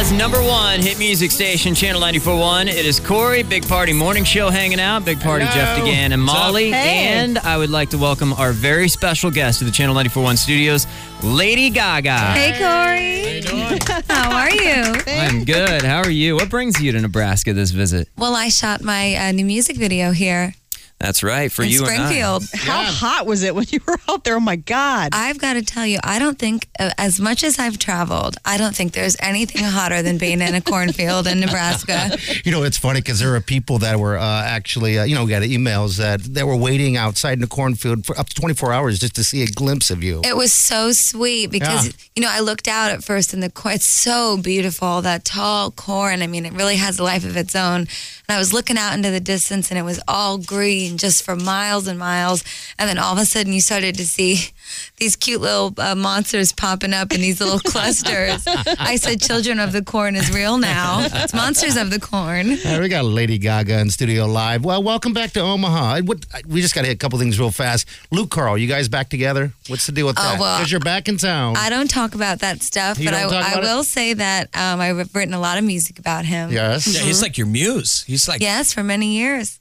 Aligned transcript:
Omaha's 0.00 0.18
number 0.18 0.42
one 0.42 0.80
hit 0.80 0.98
music 0.98 1.30
station, 1.30 1.74
Channel 1.74 2.00
94.1. 2.00 2.68
It 2.68 2.86
is 2.86 2.98
Corey, 2.98 3.42
Big 3.42 3.68
Party 3.68 3.92
Morning 3.92 4.24
Show 4.24 4.48
hanging 4.48 4.80
out. 4.80 5.04
Big 5.04 5.20
Party 5.20 5.44
Jeff 5.44 5.76
Hello. 5.76 5.90
DeGan 5.90 6.14
and 6.14 6.22
Molly. 6.22 6.70
Hey. 6.70 7.08
And 7.08 7.36
I 7.36 7.58
would 7.58 7.68
like 7.68 7.90
to 7.90 7.98
welcome 7.98 8.32
our 8.32 8.52
very 8.52 8.88
special 8.88 9.30
guest 9.30 9.58
to 9.58 9.66
the 9.66 9.70
Channel 9.70 9.94
94.1 9.94 10.38
studios, 10.38 10.86
Lady 11.22 11.68
Gaga. 11.68 12.16
Hey, 12.16 12.52
Corey. 12.58 13.80
How 14.08 14.34
are 14.34 14.50
you? 14.50 14.94
I'm 15.06 15.44
good. 15.44 15.82
How 15.82 15.98
are 15.98 16.10
you? 16.10 16.34
What 16.34 16.48
brings 16.48 16.80
you 16.80 16.92
to 16.92 17.00
Nebraska 17.00 17.52
this 17.52 17.70
visit? 17.70 18.08
Well, 18.16 18.34
I 18.34 18.48
shot 18.48 18.82
my 18.82 19.16
uh, 19.16 19.32
new 19.32 19.44
music 19.44 19.76
video 19.76 20.12
here 20.12 20.54
That's 21.00 21.22
right, 21.22 21.50
for 21.50 21.62
in 21.62 21.70
you 21.70 21.78
and 21.86 21.88
Springfield. 21.88 22.44
How 22.54 22.84
hot 22.84 23.26
was 23.26 23.42
it 23.42 23.54
when 23.54 23.64
you 23.70 23.80
were 23.86 23.96
out 24.08 24.22
there? 24.24 24.36
Oh 24.36 24.40
my 24.40 24.56
God. 24.56 25.10
I've 25.14 25.38
got 25.38 25.54
to 25.54 25.62
tell 25.62 25.86
you, 25.86 25.98
I 26.04 26.18
don't 26.18 26.38
think, 26.38 26.68
uh, 26.78 26.90
as 26.98 27.18
much 27.18 27.42
as 27.42 27.58
I've 27.58 27.78
traveled, 27.78 28.36
I 28.44 28.58
don't 28.58 28.76
think 28.76 28.92
there's 28.92 29.16
anything 29.20 29.64
hotter 29.64 30.02
than 30.02 30.18
being 30.18 30.42
in 30.42 30.54
a 30.54 30.60
cornfield 30.60 31.26
in 31.26 31.40
Nebraska. 31.40 32.18
You 32.44 32.52
know, 32.52 32.62
it's 32.62 32.78
funny 32.78 33.00
because 33.00 33.18
there 33.20 33.34
are 33.34 33.40
people 33.40 33.78
that 33.78 33.98
were 33.98 34.16
uh, 34.16 34.42
actually, 34.44 34.98
uh, 34.98 35.04
you 35.04 35.14
know, 35.14 35.24
we 35.24 35.30
got 35.30 35.42
emails 35.42 35.98
that 35.98 36.20
they 36.22 36.42
were 36.42 36.56
waiting 36.56 36.96
outside 36.96 37.34
in 37.34 37.40
the 37.40 37.46
cornfield 37.46 38.04
for 38.06 38.18
up 38.18 38.28
to 38.28 38.34
24 38.34 38.72
hours 38.72 38.98
just 38.98 39.14
to 39.16 39.24
see 39.24 39.42
a 39.42 39.46
glimpse 39.46 39.90
of 39.90 40.02
you. 40.02 40.20
It 40.24 40.36
was 40.36 40.52
so 40.52 40.92
sweet 40.92 41.50
because, 41.50 41.86
Yeah. 41.86 41.92
you 42.16 42.22
know, 42.22 42.28
I 42.30 42.40
looked 42.40 42.66
out 42.68 42.90
at 42.92 43.04
first 43.04 43.34
and 43.34 43.42
the 43.42 43.50
corn, 43.50 43.74
it's 43.76 43.84
so 43.86 44.36
beautiful, 44.38 45.02
that 45.02 45.24
tall 45.24 45.70
corn. 45.70 46.22
I 46.22 46.26
mean, 46.26 46.46
it 46.46 46.52
really 46.52 46.76
has 46.76 46.98
a 46.98 47.02
life 47.04 47.24
of 47.24 47.36
its 47.36 47.54
own. 47.56 47.80
And 47.80 47.88
I 48.28 48.38
was 48.38 48.52
looking 48.52 48.76
out 48.78 48.94
into 48.94 49.10
the 49.10 49.20
distance 49.20 49.70
and 49.70 49.78
it 49.78 49.82
was 49.82 50.00
all 50.08 50.38
green 50.38 50.89
just 50.98 51.24
for 51.24 51.36
miles 51.36 51.86
and 51.86 51.98
miles. 51.98 52.44
And 52.78 52.88
then 52.88 52.98
all 52.98 53.12
of 53.12 53.18
a 53.18 53.24
sudden 53.24 53.52
you 53.52 53.60
started 53.60 53.94
to 53.96 54.06
see 54.06 54.50
these 54.98 55.16
cute 55.16 55.40
little 55.40 55.74
uh, 55.78 55.94
monsters 55.94 56.52
popping 56.52 56.92
up 56.92 57.12
in 57.12 57.20
these 57.20 57.40
little 57.40 57.58
clusters. 57.70 58.44
I 58.46 58.96
said, 58.96 59.20
Children 59.20 59.58
of 59.58 59.72
the 59.72 59.82
Corn 59.82 60.16
is 60.16 60.32
real 60.32 60.58
now. 60.58 61.06
It's 61.12 61.34
Monsters 61.34 61.76
of 61.76 61.90
the 61.90 61.98
Corn. 62.00 62.50
All 62.50 62.56
right, 62.72 62.80
we 62.80 62.88
got 62.88 63.04
Lady 63.04 63.38
Gaga 63.38 63.78
in 63.80 63.90
studio 63.90 64.26
live. 64.26 64.64
Well, 64.64 64.82
welcome 64.82 65.12
back 65.12 65.32
to 65.32 65.40
Omaha. 65.40 66.02
What, 66.02 66.24
we 66.46 66.60
just 66.60 66.74
got 66.74 66.82
to 66.82 66.86
hit 66.88 66.94
a 66.94 66.98
couple 66.98 67.18
things 67.18 67.38
real 67.38 67.50
fast. 67.50 67.88
Luc 68.10 68.30
Carl, 68.30 68.56
you 68.58 68.66
guys 68.68 68.88
back 68.88 69.08
together? 69.08 69.52
What's 69.68 69.86
the 69.86 69.92
deal 69.92 70.06
with 70.06 70.16
that? 70.16 70.26
Oh, 70.26 70.32
that? 70.34 70.40
well, 70.40 70.58
Because 70.58 70.70
you're 70.70 70.80
back 70.80 71.08
in 71.08 71.16
town. 71.16 71.56
I 71.56 71.68
don't 71.70 71.88
talk 71.90 72.14
about 72.14 72.40
that 72.40 72.62
stuff, 72.62 72.98
You 72.98 73.06
but 73.06 73.14
I, 73.14 73.22
I 73.22 73.24
about 73.26 73.58
it? 73.58 73.66
will 73.66 73.84
say 73.84 74.14
that 74.14 74.48
um, 74.56 74.80
I've 74.80 75.14
written 75.14 75.34
a 75.34 75.40
lot 75.40 75.58
of 75.58 75.64
music 75.64 75.98
about 75.98 76.24
him. 76.24 76.50
yes. 76.50 76.86
Yeah, 76.86 77.00
he's 77.00 77.22
like 77.22 77.36
your 77.38 77.46
muse. 77.46 78.02
He's 78.04 78.28
like 78.28 78.40
Yes, 78.40 78.72
for 78.72 78.82
many 78.84 79.16
years. 79.16 79.58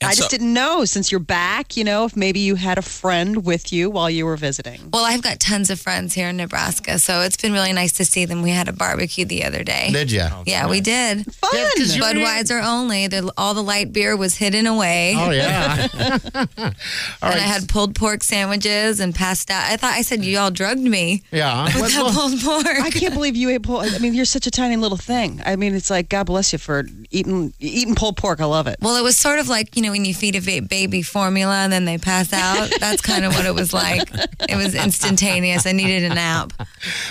And 0.00 0.08
I 0.10 0.12
so- 0.14 0.20
just 0.20 0.30
didn't 0.30 0.52
know 0.52 0.84
since 0.84 1.10
you're 1.10 1.20
back, 1.20 1.76
you 1.76 1.84
know, 1.84 2.04
if 2.06 2.16
maybe 2.16 2.40
you 2.40 2.54
had 2.54 2.78
a 2.78 2.82
friend 2.82 3.44
with 3.44 3.72
you 3.72 3.90
while 3.90 4.08
you 4.10 4.24
were 4.26 4.36
visiting. 4.36 4.90
Well, 4.92 5.04
I've 5.04 5.22
got 5.22 5.40
tons 5.40 5.70
of 5.70 5.80
friends 5.80 6.14
here 6.14 6.28
in 6.28 6.36
Nebraska, 6.38 6.98
so 6.98 7.20
it's 7.20 7.36
been 7.36 7.52
really 7.52 7.72
nice 7.72 7.92
to 7.94 8.04
see 8.04 8.24
them. 8.24 8.42
We 8.42 8.50
had 8.50 8.68
a 8.68 8.72
barbecue 8.72 9.24
the 9.24 9.44
other 9.44 9.62
day. 9.64 9.90
Did 9.92 10.10
you? 10.10 10.22
Oh, 10.22 10.42
yeah, 10.46 10.68
we 10.68 10.80
did. 10.80 11.32
Fun. 11.34 11.50
Yeah, 11.54 11.68
'cause 11.76 11.96
you- 11.96 12.02
Budweiser 12.02 12.62
only. 12.64 13.06
The, 13.08 13.32
all 13.36 13.54
the 13.54 13.62
light 13.62 13.92
beer 13.92 14.16
was 14.16 14.36
hidden 14.36 14.66
away. 14.66 15.14
Oh, 15.16 15.30
yeah. 15.30 15.86
All 16.56 16.64
and 16.64 16.74
right. 17.22 17.36
I 17.36 17.38
had 17.38 17.68
pulled 17.68 17.94
pork 17.94 18.22
sandwiches 18.22 19.00
and 19.00 19.14
passed 19.14 19.50
out. 19.50 19.64
I 19.70 19.76
thought 19.76 19.92
I 19.94 20.02
said 20.02 20.24
you 20.24 20.38
all 20.38 20.50
drugged 20.50 20.80
me 20.80 21.22
yeah. 21.30 21.64
with 21.80 21.94
Well, 21.94 22.10
that 22.10 22.14
pulled 22.14 22.40
pork. 22.40 22.66
I 22.80 22.90
can't 22.90 23.14
believe 23.14 23.36
you 23.36 23.50
ate 23.50 23.62
pulled. 23.62 23.84
I 23.84 23.98
mean, 23.98 24.14
you're 24.14 24.24
such 24.24 24.46
a 24.46 24.50
tiny 24.50 24.76
little 24.76 24.96
thing. 24.96 25.40
I 25.44 25.56
mean, 25.56 25.74
it's 25.74 25.90
like 25.90 26.08
God 26.08 26.24
bless 26.24 26.52
you 26.52 26.58
for 26.58 26.84
eating 27.10 27.52
eating 27.60 27.94
pulled 27.94 28.16
pork. 28.16 28.40
I 28.40 28.44
love 28.46 28.66
it. 28.66 28.78
well, 28.80 28.96
it 28.96 29.02
was 29.02 29.16
sort 29.16 29.38
of 29.38 29.48
like 29.48 29.76
you 29.76 29.82
know 29.82 29.89
when 29.90 30.04
you 30.04 30.14
feed 30.14 30.36
a 30.36 30.40
ba- 30.40 30.66
baby 30.66 31.02
formula 31.02 31.56
and 31.56 31.72
then 31.72 31.84
they 31.84 31.98
pass 31.98 32.32
out. 32.32 32.70
That's 32.80 33.02
kind 33.02 33.24
of 33.24 33.34
what 33.34 33.44
it 33.46 33.54
was 33.54 33.72
like. 33.72 34.08
It 34.48 34.56
was 34.56 34.74
instantaneous. 34.74 35.66
I 35.66 35.72
needed 35.72 36.10
a 36.10 36.14
nap. 36.14 36.52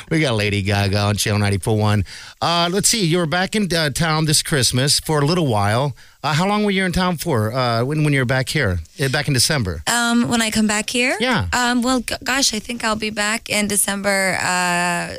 We 0.10 0.20
got 0.22 0.36
Lady 0.36 0.62
Gaga 0.62 0.98
on 0.98 1.16
Channel 1.16 1.40
94.1. 1.48 2.06
Uh, 2.42 2.70
let's 2.72 2.90
see, 2.90 3.06
you 3.06 3.18
were 3.18 3.26
back 3.26 3.56
in 3.56 3.74
uh, 3.74 3.90
town 3.92 4.26
this 4.26 4.42
Christmas 4.42 5.00
for 5.00 5.20
a 5.22 5.26
little 5.26 5.48
while. 5.48 5.96
Uh, 6.22 6.34
how 6.34 6.46
long 6.46 6.66
were 6.66 6.72
you 6.72 6.84
in 6.84 6.92
town 6.92 7.16
for 7.16 7.54
uh, 7.54 7.82
when, 7.86 8.04
when 8.04 8.12
you 8.12 8.20
were 8.20 8.26
back 8.26 8.50
here? 8.50 8.80
Uh, 9.00 9.08
back 9.08 9.30
in 9.30 9.34
December? 9.34 9.82
Um, 9.88 10.28
when 10.28 10.42
I 10.42 10.52
come 10.52 10.68
back 10.68 10.90
here? 10.90 11.16
Yeah. 11.22 11.48
Um, 11.54 11.82
well, 11.82 12.02
g- 12.02 12.14
gosh, 12.26 12.54
I 12.54 12.60
think 12.60 12.84
I'll 12.84 12.98
be 12.98 13.10
back 13.10 13.50
in 13.50 13.70
December 13.70 14.38
uh, 14.42 14.46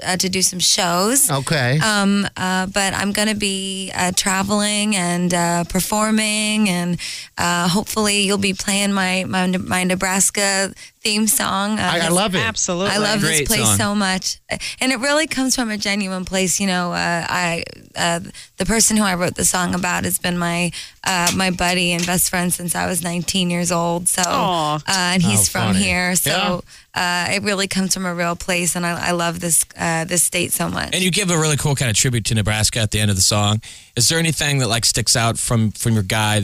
uh, 0.04 0.16
to 0.18 0.28
do 0.28 0.42
some 0.42 0.58
shows. 0.58 1.30
Okay. 1.30 1.78
Um, 1.78 2.26
uh, 2.36 2.66
but 2.66 2.92
I'm 2.92 3.12
going 3.12 3.28
to 3.28 3.34
be 3.34 3.90
uh, 3.94 4.12
traveling 4.14 4.94
and 4.94 5.32
uh, 5.32 5.64
performing, 5.64 6.68
and 6.68 7.00
uh, 7.38 7.68
hopefully 7.68 8.20
you'll 8.20 8.36
be 8.36 8.52
playing 8.52 8.92
my 8.92 9.24
my, 9.26 9.46
my 9.46 9.84
Nebraska 9.84 10.74
theme 11.00 11.26
song. 11.26 11.78
Uh, 11.78 11.90
I, 11.94 12.00
I 12.00 12.08
love 12.08 12.34
it. 12.34 12.40
Absolutely. 12.44 12.94
I 12.94 12.98
love 12.98 13.20
Great 13.20 13.38
this 13.38 13.48
place 13.48 13.64
song. 13.64 13.76
so 13.78 13.94
much, 13.94 14.38
and 14.82 14.92
it 14.92 15.00
really 15.00 15.26
comes 15.26 15.56
from 15.56 15.70
a 15.70 15.78
genuine 15.78 16.26
place. 16.26 16.60
You 16.60 16.66
know, 16.66 16.92
uh, 16.92 17.24
I 17.26 17.64
uh, 17.96 18.20
the 18.58 18.66
person 18.66 18.98
who 18.98 19.04
I 19.04 19.14
wrote 19.14 19.36
the 19.36 19.46
song 19.46 19.74
about 19.74 20.04
has 20.04 20.18
been 20.18 20.36
my 20.36 20.72
uh, 21.04 21.30
my 21.34 21.50
buddy 21.50 21.92
and 21.92 22.04
best 22.06 22.28
friend 22.30 22.52
since 22.52 22.74
I 22.74 22.86
was 22.86 23.02
19 23.02 23.50
years 23.50 23.72
old. 23.72 24.08
So, 24.08 24.22
uh, 24.22 24.78
and 24.86 25.22
he's 25.22 25.48
Oh, 25.48 25.52
from 25.52 25.72
funny. 25.72 25.84
here. 25.84 26.14
So, 26.16 26.62
uh, 26.94 27.28
it 27.30 27.42
really 27.42 27.66
comes 27.68 27.94
from 27.94 28.04
a 28.04 28.14
real 28.14 28.36
place, 28.36 28.76
and 28.76 28.84
I, 28.84 29.08
I 29.08 29.10
love 29.12 29.40
this 29.40 29.64
uh, 29.78 30.04
this 30.04 30.22
state 30.22 30.52
so 30.52 30.68
much. 30.68 30.90
and 30.94 31.02
you 31.02 31.10
give 31.10 31.30
a 31.30 31.38
really 31.38 31.56
cool 31.56 31.74
kind 31.74 31.90
of 31.90 31.96
tribute 31.96 32.24
to 32.26 32.34
Nebraska 32.34 32.80
at 32.80 32.90
the 32.90 33.00
end 33.00 33.10
of 33.10 33.16
the 33.16 33.22
song. 33.22 33.60
Is 33.96 34.08
there 34.08 34.18
anything 34.18 34.58
that 34.58 34.68
like 34.68 34.84
sticks 34.84 35.16
out 35.16 35.38
from 35.38 35.70
from 35.72 35.94
your 35.94 36.02
guy 36.02 36.42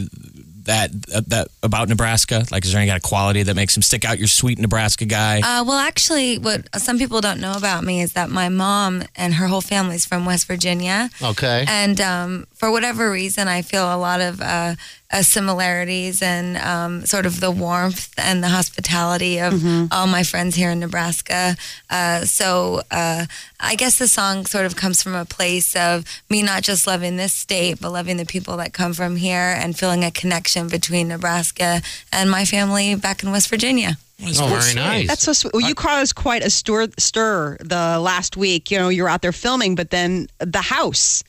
that 0.66 0.92
that 1.28 1.48
about 1.62 1.88
Nebraska? 1.88 2.44
Like, 2.50 2.64
is 2.64 2.72
there 2.72 2.80
any 2.80 2.88
kind 2.88 2.96
of 2.96 3.02
quality 3.02 3.42
that 3.42 3.56
makes 3.56 3.76
him 3.76 3.82
stick 3.82 4.04
out? 4.04 4.18
Your 4.18 4.28
sweet 4.28 4.58
Nebraska 4.58 5.04
guy. 5.06 5.38
Uh, 5.40 5.64
well, 5.64 5.78
actually, 5.78 6.38
what 6.38 6.68
some 6.80 6.98
people 6.98 7.20
don't 7.20 7.40
know 7.40 7.54
about 7.54 7.82
me 7.82 8.02
is 8.02 8.12
that 8.12 8.30
my 8.30 8.48
mom 8.48 9.02
and 9.16 9.34
her 9.34 9.46
whole 9.46 9.60
family's 9.60 10.06
from 10.06 10.24
West 10.24 10.46
Virginia. 10.46 11.10
Okay. 11.22 11.64
And 11.68 12.00
um, 12.00 12.46
for 12.54 12.70
whatever 12.70 13.10
reason, 13.10 13.48
I 13.48 13.62
feel 13.62 13.84
a 13.84 13.96
lot 13.96 14.20
of 14.20 14.40
uh, 14.40 14.74
uh, 15.16 15.22
similarities 15.22 16.20
and 16.22 16.58
um, 16.58 17.06
sort 17.06 17.24
of 17.26 17.40
the 17.40 17.50
warmth 17.50 18.12
and 18.18 18.42
the 18.42 18.48
hospitality 18.48 19.40
of 19.40 19.52
all 19.90 20.06
my 20.06 20.22
friends 20.22 20.54
here 20.54 20.70
in 20.70 20.80
Nebraska. 20.80 21.56
Uh, 21.88 22.20
so 22.24 22.82
uh, 22.90 23.24
I 23.58 23.74
guess 23.76 23.98
the 23.98 24.08
song 24.08 24.44
sort 24.46 24.66
of 24.66 24.76
comes 24.76 25.02
from 25.02 25.14
a 25.14 25.24
place 25.24 25.74
of 25.74 26.04
me 26.28 26.42
not 26.42 26.62
just 26.62 26.86
loving 26.86 27.16
this 27.16 27.32
state, 27.32 27.80
but 27.80 27.90
loving 27.92 28.18
the 28.18 28.26
people 28.26 28.56
that 28.58 28.72
come 28.72 28.92
from 28.92 29.16
here 29.16 29.56
and 29.58 29.78
feeling 29.78 30.04
a 30.04 30.10
connection 30.10 30.68
between 30.68 31.08
Nebraska 31.08 31.80
and 32.12 32.30
my 32.30 32.44
family 32.44 32.94
back 32.94 33.22
in 33.22 33.30
West 33.30 33.48
Virginia. 33.48 33.96
Oh, 34.22 34.46
very 34.48 34.74
nice. 34.74 35.08
That's 35.08 35.22
so 35.22 35.32
sweet. 35.32 35.52
Well, 35.52 35.66
you 35.66 35.74
caused 35.74 36.14
quite 36.14 36.42
a 36.42 36.50
stir, 36.50 36.88
stir 36.98 37.56
the 37.60 37.98
last 38.00 38.36
week. 38.36 38.70
You 38.70 38.78
know, 38.78 38.88
you 38.88 39.02
were 39.02 39.08
out 39.10 39.22
there 39.22 39.32
filming, 39.32 39.74
but 39.74 39.90
then 39.90 40.28
the 40.38 40.62
house, 40.62 41.22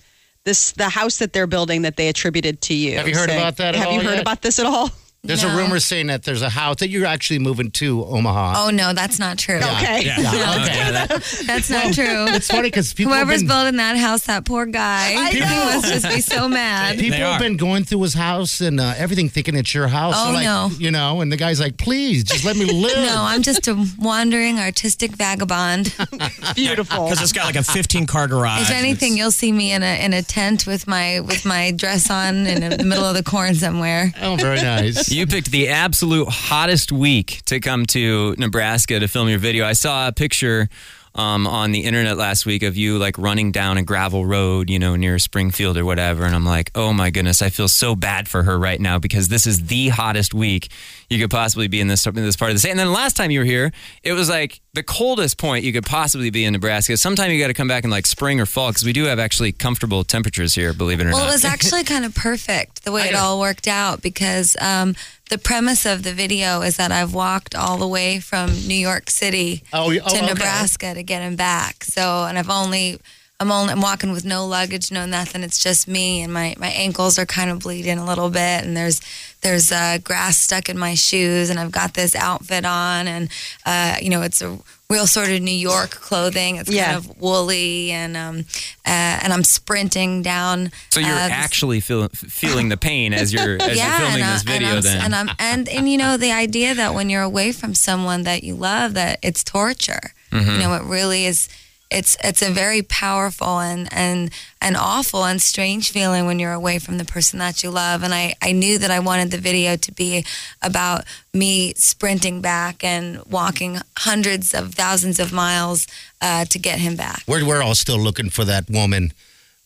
this 0.48 0.72
the 0.72 0.90
house 0.90 1.18
that 1.20 1.34
they're 1.34 1.46
building 1.48 1.84
that 1.84 1.98
they 1.98 2.08
attributed 2.08 2.62
to 2.62 2.74
you. 2.74 2.98
Have 2.98 3.08
you 3.08 3.16
heard 3.16 3.30
saying- 3.30 3.42
about 3.42 3.58
that 3.58 3.76
at 3.76 3.82
Have 3.84 3.92
you 3.92 4.02
heard 4.02 4.14
yet? 4.16 4.22
about 4.22 4.42
this 4.42 4.58
at 4.60 4.66
all? 4.66 4.90
There's 5.24 5.44
No. 5.44 5.50
a 5.50 5.58
rumor 5.58 5.80
saying 5.82 6.08
that 6.08 6.24
there's 6.24 6.42
a 6.42 6.50
house 6.50 6.78
that 6.78 6.88
you're 6.90 7.06
actually 7.06 7.40
moving 7.40 7.70
to 7.72 8.06
Omaha. 8.06 8.66
Oh, 8.66 8.70
no, 8.70 8.94
that's 8.94 9.20
not 9.20 9.38
true. 9.38 9.58
Okay. 9.58 10.04
yeah. 10.06 10.22
Yeah, 10.22 10.56
okay. 10.64 10.92
That- 10.92 11.44
That's 11.48 11.70
not 11.70 11.94
true. 11.94 12.28
It's 12.30 12.48
funny 12.48 12.64
because 12.70 12.94
people 12.94 13.12
Whoever's 13.14 13.42
been, 13.42 13.48
building 13.50 13.76
that 13.78 13.98
house, 13.98 14.26
that 14.28 14.46
poor 14.46 14.66
guy, 14.66 15.16
I 15.18 15.30
he 15.32 15.40
must 15.42 15.92
just 15.92 16.08
be 16.08 16.22
so 16.22 16.48
mad. 16.48 16.98
people 17.00 17.18
have 17.20 17.42
been 17.42 17.58
going 17.58 17.84
through 17.84 18.04
his 18.04 18.14
house 18.14 18.62
and 18.62 18.80
uh, 18.80 18.94
everything, 18.96 19.28
thinking 19.28 19.56
it's 19.56 19.74
your 19.74 19.88
house. 19.90 20.14
Oh, 20.18 20.32
like, 20.34 20.46
no. 20.46 20.70
You 20.78 20.92
know, 20.92 21.20
and 21.20 21.30
the 21.32 21.36
guy's 21.38 21.60
like, 21.60 21.78
"Please, 21.78 22.24
just 22.24 22.46
let 22.46 22.56
me 22.56 22.66
live." 22.72 22.96
No, 22.98 23.16
I'm 23.18 23.42
just 23.42 23.68
a 23.68 23.86
wandering 24.00 24.60
artistic 24.60 25.12
vagabond. 25.12 25.94
Beautiful. 26.56 27.06
Because 27.06 27.22
it's 27.22 27.34
got 27.34 27.46
like 27.46 27.56
a 27.56 27.64
15 27.64 28.06
car 28.06 28.28
garage. 28.28 28.62
If 28.62 28.72
anything, 28.72 29.14
It's- 29.14 29.18
you'll 29.18 29.32
see 29.32 29.52
me 29.52 29.72
in 29.74 29.84
a 29.84 30.06
in 30.06 30.14
a 30.14 30.22
tent 30.22 30.66
with 30.68 30.88
my 30.88 31.20
with 31.20 31.44
my 31.44 31.72
dress 31.72 32.10
on 32.10 32.48
in 32.48 32.70
the 32.78 32.84
middle 32.84 33.06
of 33.06 33.16
the 33.16 33.24
corn 33.24 33.56
somewhere. 33.56 34.14
Oh, 34.22 34.36
very 34.38 34.62
nice. 34.62 35.07
You 35.18 35.26
picked 35.26 35.52
the 35.52 35.70
absolute 35.70 36.28
hottest 36.28 36.92
week 36.92 37.42
to 37.46 37.60
come 37.60 37.86
to 37.88 38.36
Nebraska 38.38 39.00
to 39.00 39.08
film 39.08 39.30
your 39.30 39.40
video. 39.40 39.66
I 39.66 39.74
saw 39.74 40.10
a 40.10 40.12
picture 40.12 40.70
um, 41.16 41.48
on 41.48 41.72
the 41.72 41.82
internet 41.82 42.18
last 42.18 42.46
week 42.46 42.64
of 42.64 42.78
you 42.78 42.98
like 42.98 43.18
running 43.18 43.52
down 43.52 43.78
a 43.78 43.84
gravel 43.84 44.26
road, 44.26 44.70
you 44.70 44.80
know, 44.80 44.96
near 44.96 45.20
Springfield 45.20 45.78
or 45.78 45.86
whatever. 45.86 46.26
And 46.26 46.36
I'm 46.36 46.46
like, 46.46 46.72
oh 46.76 46.94
my 46.94 47.10
goodness, 47.10 47.42
I 47.42 47.50
feel 47.50 47.68
so 47.68 47.96
bad 47.96 48.28
for 48.28 48.44
her 48.44 48.58
right 48.58 48.80
now 48.80 49.00
because 49.00 49.28
this 49.28 49.48
is 49.48 49.68
the 49.68 49.90
hottest 49.90 50.34
week 50.34 50.70
you 51.10 51.20
could 51.20 51.32
possibly 51.32 51.68
be 51.68 51.80
in 51.80 51.88
this 51.88 52.06
in 52.06 52.16
this 52.16 52.36
part 52.36 52.52
of 52.52 52.56
the 52.56 52.60
state. 52.60 52.72
And 52.72 52.80
then 52.80 52.92
last 52.92 53.16
time 53.16 53.32
you 53.32 53.40
were 53.40 53.46
here, 53.46 53.72
it 54.04 54.14
was 54.14 54.30
like 54.30 54.62
the 54.74 54.84
coldest 54.84 55.38
point 55.38 55.64
you 55.64 55.74
could 55.74 55.86
possibly 55.86 56.30
be 56.30 56.46
in 56.46 56.54
Nebraska. 56.54 56.98
Sometime 56.98 57.32
you 57.32 57.40
got 57.40 57.48
to 57.48 57.54
come 57.54 57.68
back 57.68 57.84
in 57.84 57.90
like 57.90 58.06
spring 58.06 58.40
or 58.40 58.46
fall 58.46 58.70
because 58.70 58.84
we 58.84 58.94
do 58.94 59.06
have 59.06 59.18
actually 59.18 59.52
comfortable 59.52 60.04
temperatures 60.04 60.54
here. 60.54 60.74
Believe 60.74 61.00
it 61.00 61.06
or 61.06 61.10
Well, 61.10 61.18
not. 61.20 61.24
Well, 61.24 61.30
it 61.30 61.36
was 61.36 61.46
actually 61.46 61.84
kind 61.86 62.06
of 62.06 62.14
perfect 62.14 62.84
the 62.84 62.92
way 62.92 63.08
it 63.08 63.16
all 63.16 63.40
worked 63.40 63.68
out 63.68 64.02
because 64.02 64.56
um, 64.62 64.96
the 65.30 65.38
premise 65.38 65.86
of 65.86 66.04
the 66.04 66.14
video 66.14 66.62
is 66.62 66.78
that 66.78 66.92
I've 66.92 67.14
walked 67.14 67.56
all 67.56 67.78
the 67.78 67.88
way 67.88 68.20
from 68.20 68.50
New 68.68 68.76
York 68.76 69.10
City 69.10 69.64
Oh, 69.74 69.88
oh, 69.88 69.92
to 69.92 70.00
okay. 70.00 70.26
Nebraska 70.26 70.94
to 70.94 71.04
get 71.04 71.22
him 71.22 71.36
back. 71.36 71.84
So, 71.84 72.26
and 72.26 72.38
I've 72.38 72.50
only. 72.50 73.00
I'm 73.40 73.52
only 73.52 73.72
I'm 73.72 73.82
walking 73.82 74.12
with 74.12 74.26
no 74.26 74.48
luggage, 74.48 74.92
no 74.92 75.06
nothing. 75.06 75.44
It's 75.44 75.60
just 75.60 75.88
me, 75.88 76.24
and 76.24 76.34
my, 76.34 76.56
my 76.58 76.70
ankles 76.70 77.20
are 77.20 77.26
kind 77.28 77.52
of 77.52 77.60
bleeding 77.60 78.00
a 78.00 78.04
little 78.04 78.32
bit, 78.32 78.66
and 78.66 78.76
there's 78.76 79.00
there's 79.42 79.72
uh, 79.72 80.00
grass 80.04 80.40
stuck 80.40 80.70
in 80.70 80.78
my 80.80 80.96
shoes, 80.96 81.52
and 81.52 81.60
I've 81.60 81.72
got 81.72 81.94
this 81.94 82.16
outfit 82.16 82.66
on, 82.66 83.08
and 83.08 83.30
uh, 83.64 83.98
you 84.02 84.10
know 84.10 84.24
it's 84.24 84.42
a 84.42 84.58
real 84.90 85.06
sort 85.08 85.30
of 85.30 85.42
New 85.42 85.52
York 85.52 85.90
clothing. 85.92 86.56
It's 86.56 86.70
Yeah. 86.70 86.94
kind 86.94 86.98
of 86.98 87.20
woolly, 87.20 87.92
and 87.92 88.16
um, 88.16 88.46
uh, 88.86 88.90
and 89.22 89.34
I'm 89.34 89.44
sprinting 89.44 90.22
down. 90.22 90.72
so 90.92 91.00
you're 91.02 91.10
uh, 91.10 91.30
actually 91.30 91.82
feel, 91.82 92.08
feeling 92.10 92.70
the 92.70 92.78
pain 92.78 93.14
as 93.14 93.34
you're 93.34 93.58
as 93.62 93.78
you're 93.78 93.86
filming 93.86 94.22
and, 94.22 94.34
this 94.34 94.44
I- 94.48 94.52
video. 94.52 94.68
and 94.70 94.78
I'm, 94.78 94.84
then 94.84 95.02
and 95.02 95.16
I'm 95.16 95.30
and 95.40 95.70
and 95.70 95.90
you 95.92 95.98
know 95.98 96.16
the 96.16 96.32
idea 96.32 96.74
that 96.74 96.94
when 96.94 97.10
you're 97.10 97.22
away 97.24 97.52
from 97.52 97.74
someone 97.74 98.24
that 98.24 98.44
you 98.44 98.56
love, 98.56 98.94
that 98.94 99.20
it's 99.22 99.44
torture. 99.44 100.14
Mm-hmm. 100.32 100.52
You 100.52 100.58
know, 100.60 100.74
it 100.76 100.84
really 100.84 101.26
is. 101.26 101.50
It's 101.90 102.18
it's 102.24 102.42
a 102.42 102.52
very 102.52 102.82
powerful 102.82 103.60
and 103.60 103.88
and 103.92 104.32
and 104.62 104.76
awful 104.76 105.24
and 105.26 105.42
strange 105.42 105.92
feeling 105.92 106.26
when 106.26 106.40
you're 106.40 106.54
away 106.54 106.80
from 106.80 106.98
the 106.98 107.06
person 107.06 107.40
that 107.40 107.64
you 107.64 107.70
love. 107.70 108.04
And 108.04 108.14
I 108.14 108.36
I 108.42 108.52
knew 108.52 108.78
that 108.78 108.92
I 108.92 109.00
wanted 109.00 109.32
the 109.32 109.38
video 109.38 109.76
to 109.78 109.92
be 109.92 110.26
about 110.62 111.06
me 111.34 111.74
sprinting 111.76 112.42
back 112.42 112.84
and 112.84 113.24
walking 113.26 113.80
hundreds 114.00 114.54
of 114.54 114.74
thousands 114.74 115.20
of 115.20 115.32
miles 115.32 115.88
uh, 116.22 116.46
to 116.46 116.60
get 116.60 116.80
him 116.80 116.96
back. 116.96 117.24
We're, 117.28 117.46
we're 117.46 117.62
all 117.62 117.76
still 117.76 118.00
looking 118.00 118.30
for 118.30 118.44
that 118.46 118.70
woman 118.70 119.14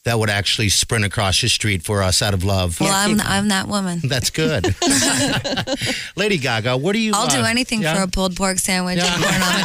that 0.04 0.18
would 0.18 0.30
actually 0.30 0.70
sprint 0.70 1.06
across 1.06 1.42
the 1.42 1.48
street 1.50 1.84
for 1.84 2.02
us 2.02 2.22
out 2.22 2.34
of 2.34 2.44
love. 2.44 2.80
Well, 2.80 2.92
I'm 2.92 3.20
I'm 3.22 3.50
that 3.50 3.68
woman. 3.68 4.00
That's 4.04 4.30
good. 4.32 4.76
Lady 6.16 6.38
Gaga, 6.38 6.78
what 6.78 6.94
do 6.94 7.00
you 7.00 7.12
I'll 7.14 7.28
do 7.28 7.42
uh, 7.42 7.46
anything 7.48 7.82
yeah? 7.82 7.96
for 7.96 8.02
a 8.04 8.08
pulled 8.08 8.36
pork 8.36 8.58
sandwich 8.60 8.98
Yeah. 8.98 9.14
and 9.14 9.24
corn 9.24 9.42
on 9.42 9.56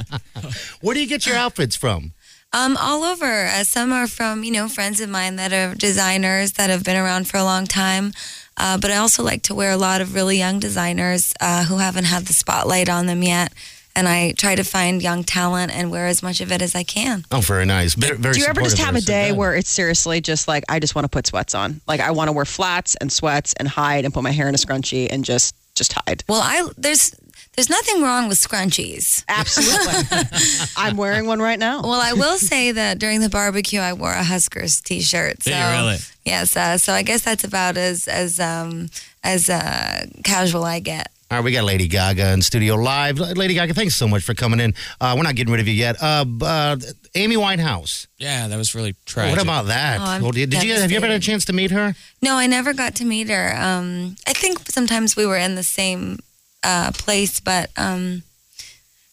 the 0.00 0.20
cob. 0.42 0.52
Where 0.80 0.94
do 0.94 1.00
you 1.00 1.06
get 1.08 1.26
your 1.26 1.36
outfits 1.36 1.76
from? 1.76 2.12
Um, 2.52 2.76
all 2.78 3.04
over. 3.04 3.46
Uh, 3.46 3.64
some 3.64 3.92
are 3.92 4.06
from 4.06 4.44
you 4.44 4.52
know 4.52 4.68
friends 4.68 5.00
of 5.00 5.10
mine 5.10 5.36
that 5.36 5.52
are 5.52 5.74
designers 5.74 6.52
that 6.52 6.70
have 6.70 6.84
been 6.84 6.96
around 6.96 7.28
for 7.28 7.36
a 7.38 7.44
long 7.44 7.66
time. 7.66 8.12
Uh, 8.56 8.76
but 8.78 8.90
I 8.90 8.96
also 8.96 9.22
like 9.22 9.42
to 9.42 9.54
wear 9.54 9.70
a 9.70 9.76
lot 9.76 10.00
of 10.00 10.14
really 10.14 10.36
young 10.38 10.58
designers 10.58 11.32
uh, 11.40 11.64
who 11.64 11.78
haven't 11.78 12.04
had 12.06 12.26
the 12.26 12.32
spotlight 12.32 12.88
on 12.88 13.06
them 13.06 13.22
yet. 13.22 13.52
And 13.96 14.06
I 14.06 14.32
try 14.32 14.54
to 14.54 14.62
find 14.62 15.02
young 15.02 15.24
talent 15.24 15.74
and 15.74 15.90
wear 15.90 16.06
as 16.06 16.22
much 16.22 16.40
of 16.40 16.52
it 16.52 16.62
as 16.62 16.74
I 16.74 16.84
can. 16.84 17.24
Oh, 17.32 17.40
very 17.40 17.66
nice. 17.66 17.94
Very, 17.94 18.16
very 18.16 18.34
Do 18.34 18.40
you 18.40 18.46
ever 18.46 18.62
just 18.62 18.78
have 18.78 18.90
a 18.90 19.00
there, 19.00 19.00
so 19.00 19.06
day 19.06 19.32
where 19.32 19.54
it's 19.56 19.68
seriously 19.70 20.20
just 20.20 20.46
like 20.46 20.64
I 20.68 20.78
just 20.78 20.94
want 20.94 21.04
to 21.04 21.08
put 21.08 21.26
sweats 21.26 21.54
on? 21.54 21.80
Like 21.88 22.00
I 22.00 22.12
want 22.12 22.28
to 22.28 22.32
wear 22.32 22.44
flats 22.44 22.94
and 22.96 23.10
sweats 23.10 23.54
and 23.54 23.66
hide 23.66 24.04
and 24.04 24.14
put 24.14 24.22
my 24.22 24.30
hair 24.30 24.48
in 24.48 24.54
a 24.54 24.58
scrunchie 24.58 25.08
and 25.10 25.24
just 25.24 25.54
just 25.74 25.94
hide. 25.94 26.22
Well, 26.28 26.40
I 26.42 26.68
there's 26.76 27.14
there's 27.58 27.70
nothing 27.70 28.02
wrong 28.02 28.28
with 28.28 28.38
scrunchies. 28.38 29.24
Absolutely. 29.26 30.28
I'm 30.76 30.96
wearing 30.96 31.26
one 31.26 31.40
right 31.40 31.58
now. 31.58 31.82
Well, 31.82 32.00
I 32.00 32.12
will 32.12 32.36
say 32.36 32.70
that 32.70 33.00
during 33.00 33.20
the 33.20 33.28
barbecue, 33.28 33.80
I 33.80 33.94
wore 33.94 34.12
a 34.12 34.22
Huskers 34.22 34.80
T-shirt. 34.80 35.42
So, 35.42 35.50
Did 35.50 35.56
you 35.58 35.82
really? 35.82 35.96
Yes. 36.24 36.56
Uh, 36.56 36.78
so 36.78 36.92
I 36.92 37.02
guess 37.02 37.22
that's 37.22 37.42
about 37.42 37.76
as 37.76 38.06
as 38.06 38.38
um, 38.38 38.90
as 39.24 39.50
uh, 39.50 40.06
casual 40.22 40.64
I 40.64 40.78
get. 40.78 41.10
All 41.30 41.36
right, 41.38 41.44
we 41.44 41.52
got 41.52 41.64
Lady 41.64 41.88
Gaga 41.88 42.32
in 42.32 42.40
studio 42.40 42.74
live. 42.76 43.18
Lady 43.18 43.52
Gaga, 43.52 43.74
thanks 43.74 43.94
so 43.94 44.08
much 44.08 44.22
for 44.22 44.32
coming 44.32 44.60
in. 44.60 44.72
Uh, 44.98 45.12
we're 45.14 45.24
not 45.24 45.34
getting 45.34 45.52
rid 45.52 45.60
of 45.60 45.68
you 45.68 45.74
yet. 45.74 46.02
Uh, 46.02 46.24
uh, 46.40 46.76
Amy 47.14 47.36
Winehouse. 47.36 48.06
Yeah, 48.16 48.48
that 48.48 48.56
was 48.56 48.74
really 48.74 48.94
tragic. 49.04 49.36
What 49.36 49.42
about 49.42 49.66
that? 49.66 50.00
Oh, 50.00 50.22
Well, 50.22 50.30
did, 50.32 50.48
did 50.48 50.62
you 50.62 50.72
have 50.74 50.90
you 50.90 50.96
ever 50.96 51.06
had 51.06 51.16
a 51.16 51.20
chance 51.20 51.44
to 51.46 51.52
meet 51.52 51.70
her? 51.70 51.94
No, 52.22 52.36
I 52.36 52.46
never 52.46 52.72
got 52.72 52.94
to 52.96 53.04
meet 53.04 53.28
her. 53.28 53.54
Um, 53.54 54.16
I 54.26 54.32
think 54.32 54.70
sometimes 54.70 55.16
we 55.16 55.26
were 55.26 55.36
in 55.36 55.54
the 55.54 55.62
same 55.62 56.18
uh, 56.64 56.92
place, 56.94 57.40
but 57.40 57.68
um, 57.76 58.22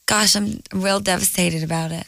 gosh, 0.06 0.38
I'm 0.38 0.62
real 0.74 1.02
devastated 1.02 1.64
about 1.64 1.92
it. 1.92 2.08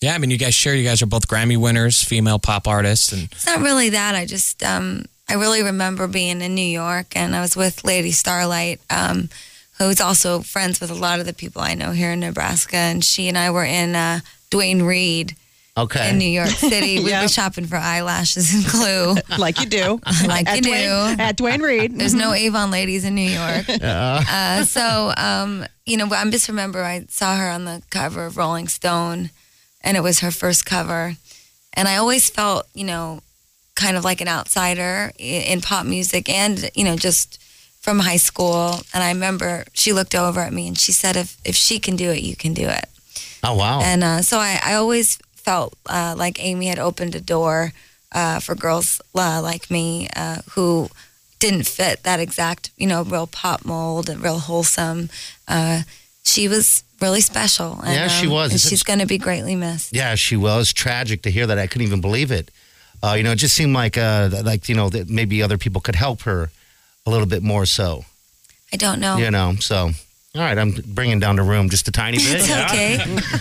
Yeah, 0.00 0.14
I 0.14 0.18
mean, 0.18 0.30
you 0.30 0.38
guys 0.38 0.54
share. 0.54 0.76
You 0.76 0.84
guys 0.84 1.02
are 1.02 1.06
both 1.06 1.26
Grammy 1.26 1.56
winners, 1.60 2.00
female 2.04 2.38
pop 2.38 2.68
artists, 2.68 3.10
and 3.10 3.24
It's 3.32 3.44
not 3.46 3.58
really 3.60 3.88
that. 3.88 4.14
I 4.14 4.24
just, 4.24 4.62
um, 4.62 5.06
I 5.28 5.34
really 5.34 5.62
remember 5.62 6.06
being 6.08 6.40
in 6.40 6.54
New 6.54 6.62
York 6.62 7.14
and 7.16 7.36
I 7.36 7.40
was 7.40 7.56
with 7.56 7.84
Lady 7.84 8.12
Starlight, 8.12 8.80
um, 8.90 9.28
who's 9.78 10.00
also 10.00 10.40
friends 10.40 10.80
with 10.80 10.90
a 10.90 10.94
lot 10.94 11.20
of 11.20 11.26
the 11.26 11.32
people 11.34 11.62
I 11.62 11.74
know 11.74 11.90
here 11.92 12.12
in 12.12 12.20
Nebraska. 12.20 12.76
And 12.76 13.04
she 13.04 13.28
and 13.28 13.36
I 13.36 13.50
were 13.50 13.64
in 13.64 13.94
uh, 13.94 14.20
Duane 14.50 14.82
Reade 14.82 15.36
Okay. 15.76 16.10
in 16.10 16.18
New 16.18 16.24
York 16.28 16.48
City. 16.72 16.98
We 17.04 17.10
Yeah. 17.10 17.22
were 17.22 17.28
shopping 17.28 17.66
for 17.66 17.76
eyelashes 17.76 18.52
and 18.52 18.64
glue. 18.66 19.16
like 19.38 19.60
you 19.60 19.66
do. 19.66 20.00
Like 20.26 20.48
at 20.48 20.56
you 20.56 20.62
Duane, 20.62 21.16
do. 21.16 21.22
At 21.22 21.36
Duane 21.36 21.62
Reade. 21.62 21.96
There's 21.96 22.14
no 22.14 22.32
Avon 22.32 22.70
ladies 22.72 23.04
in 23.04 23.14
New 23.14 23.30
York. 23.30 23.66
Uh, 23.68 24.64
so, 24.64 25.12
um, 25.16 25.64
you 25.86 25.96
know, 25.96 26.08
I 26.10 26.28
just 26.30 26.48
remember 26.48 26.82
I 26.82 27.04
saw 27.08 27.36
her 27.36 27.48
on 27.48 27.64
the 27.64 27.82
cover 27.90 28.26
of 28.26 28.36
Rolling 28.36 28.66
Stone, 28.66 29.30
and 29.82 29.96
it 29.96 30.00
was 30.02 30.18
her 30.20 30.30
first 30.32 30.66
cover. 30.66 31.14
And 31.74 31.86
I 31.86 31.96
always 31.98 32.28
felt, 32.28 32.66
you 32.74 32.84
know, 32.84 33.20
kind 33.78 33.96
of 33.96 34.04
like 34.04 34.20
an 34.20 34.28
outsider 34.28 35.12
in 35.18 35.60
pop 35.60 35.86
music 35.86 36.28
and, 36.28 36.68
you 36.74 36.84
know, 36.84 36.96
just 36.96 37.40
from 37.80 38.00
high 38.00 38.18
school. 38.18 38.80
And 38.92 39.02
I 39.02 39.10
remember 39.10 39.64
she 39.72 39.92
looked 39.92 40.14
over 40.14 40.40
at 40.40 40.52
me 40.52 40.66
and 40.68 40.76
she 40.76 40.92
said, 40.92 41.16
if, 41.16 41.38
if 41.44 41.54
she 41.54 41.78
can 41.78 41.96
do 41.96 42.10
it, 42.10 42.20
you 42.20 42.36
can 42.36 42.52
do 42.52 42.68
it. 42.68 42.86
oh, 43.44 43.54
wow. 43.54 43.80
And 43.80 44.02
uh, 44.02 44.22
so 44.22 44.38
I, 44.38 44.60
I 44.62 44.74
always 44.74 45.16
felt 45.32 45.74
uh, 45.86 46.14
like 46.18 46.42
Amy 46.44 46.66
had 46.66 46.78
opened 46.78 47.14
a 47.14 47.20
door 47.20 47.72
uh, 48.12 48.40
for 48.40 48.54
girls 48.54 49.00
uh, 49.14 49.40
like 49.42 49.70
me 49.70 50.08
uh, 50.16 50.40
who 50.50 50.88
didn't 51.38 51.66
fit 51.66 52.02
that 52.02 52.18
exact, 52.18 52.70
you 52.76 52.86
know, 52.86 53.02
real 53.04 53.28
pop 53.28 53.64
mold 53.64 54.10
and 54.10 54.20
real 54.22 54.40
wholesome. 54.40 55.08
Uh, 55.46 55.82
she 56.24 56.48
was 56.48 56.82
really 57.00 57.20
special. 57.20 57.80
And, 57.84 57.94
Yeah, 57.94 58.08
she 58.08 58.26
um, 58.26 58.32
was. 58.32 58.50
And 58.50 58.60
she's 58.60 58.82
going 58.82 58.98
to 58.98 59.06
be 59.06 59.18
greatly 59.18 59.54
missed. 59.54 59.94
Yeah, 59.94 60.16
she 60.16 60.36
was. 60.36 60.72
Tragic 60.72 61.22
to 61.22 61.30
hear 61.30 61.46
that. 61.46 61.58
I 61.58 61.68
couldn't 61.68 61.86
even 61.86 62.00
believe 62.00 62.32
it. 62.32 62.50
Uh, 63.02 63.14
you 63.16 63.22
know, 63.22 63.32
it 63.32 63.36
just 63.36 63.54
seemed 63.54 63.74
like, 63.74 63.96
uh, 63.96 64.30
like 64.44 64.68
you 64.68 64.74
know, 64.74 64.88
that 64.88 65.08
maybe 65.08 65.42
other 65.42 65.58
people 65.58 65.80
could 65.80 65.94
help 65.94 66.22
her 66.22 66.50
a 67.06 67.10
little 67.10 67.26
bit 67.26 67.42
more. 67.42 67.66
So, 67.66 68.04
I 68.72 68.76
don't 68.76 69.00
know. 69.00 69.16
you 69.16 69.30
know, 69.30 69.54
so 69.60 69.90
all 70.38 70.44
right, 70.44 70.56
I'm 70.56 70.70
bringing 70.86 71.18
down 71.18 71.36
the 71.36 71.42
room 71.42 71.68
just 71.68 71.88
a 71.88 71.92
tiny 71.92 72.18
bit. 72.18 72.26
It's 72.38 72.48
yeah. 72.48 72.66
okay. 72.70 72.96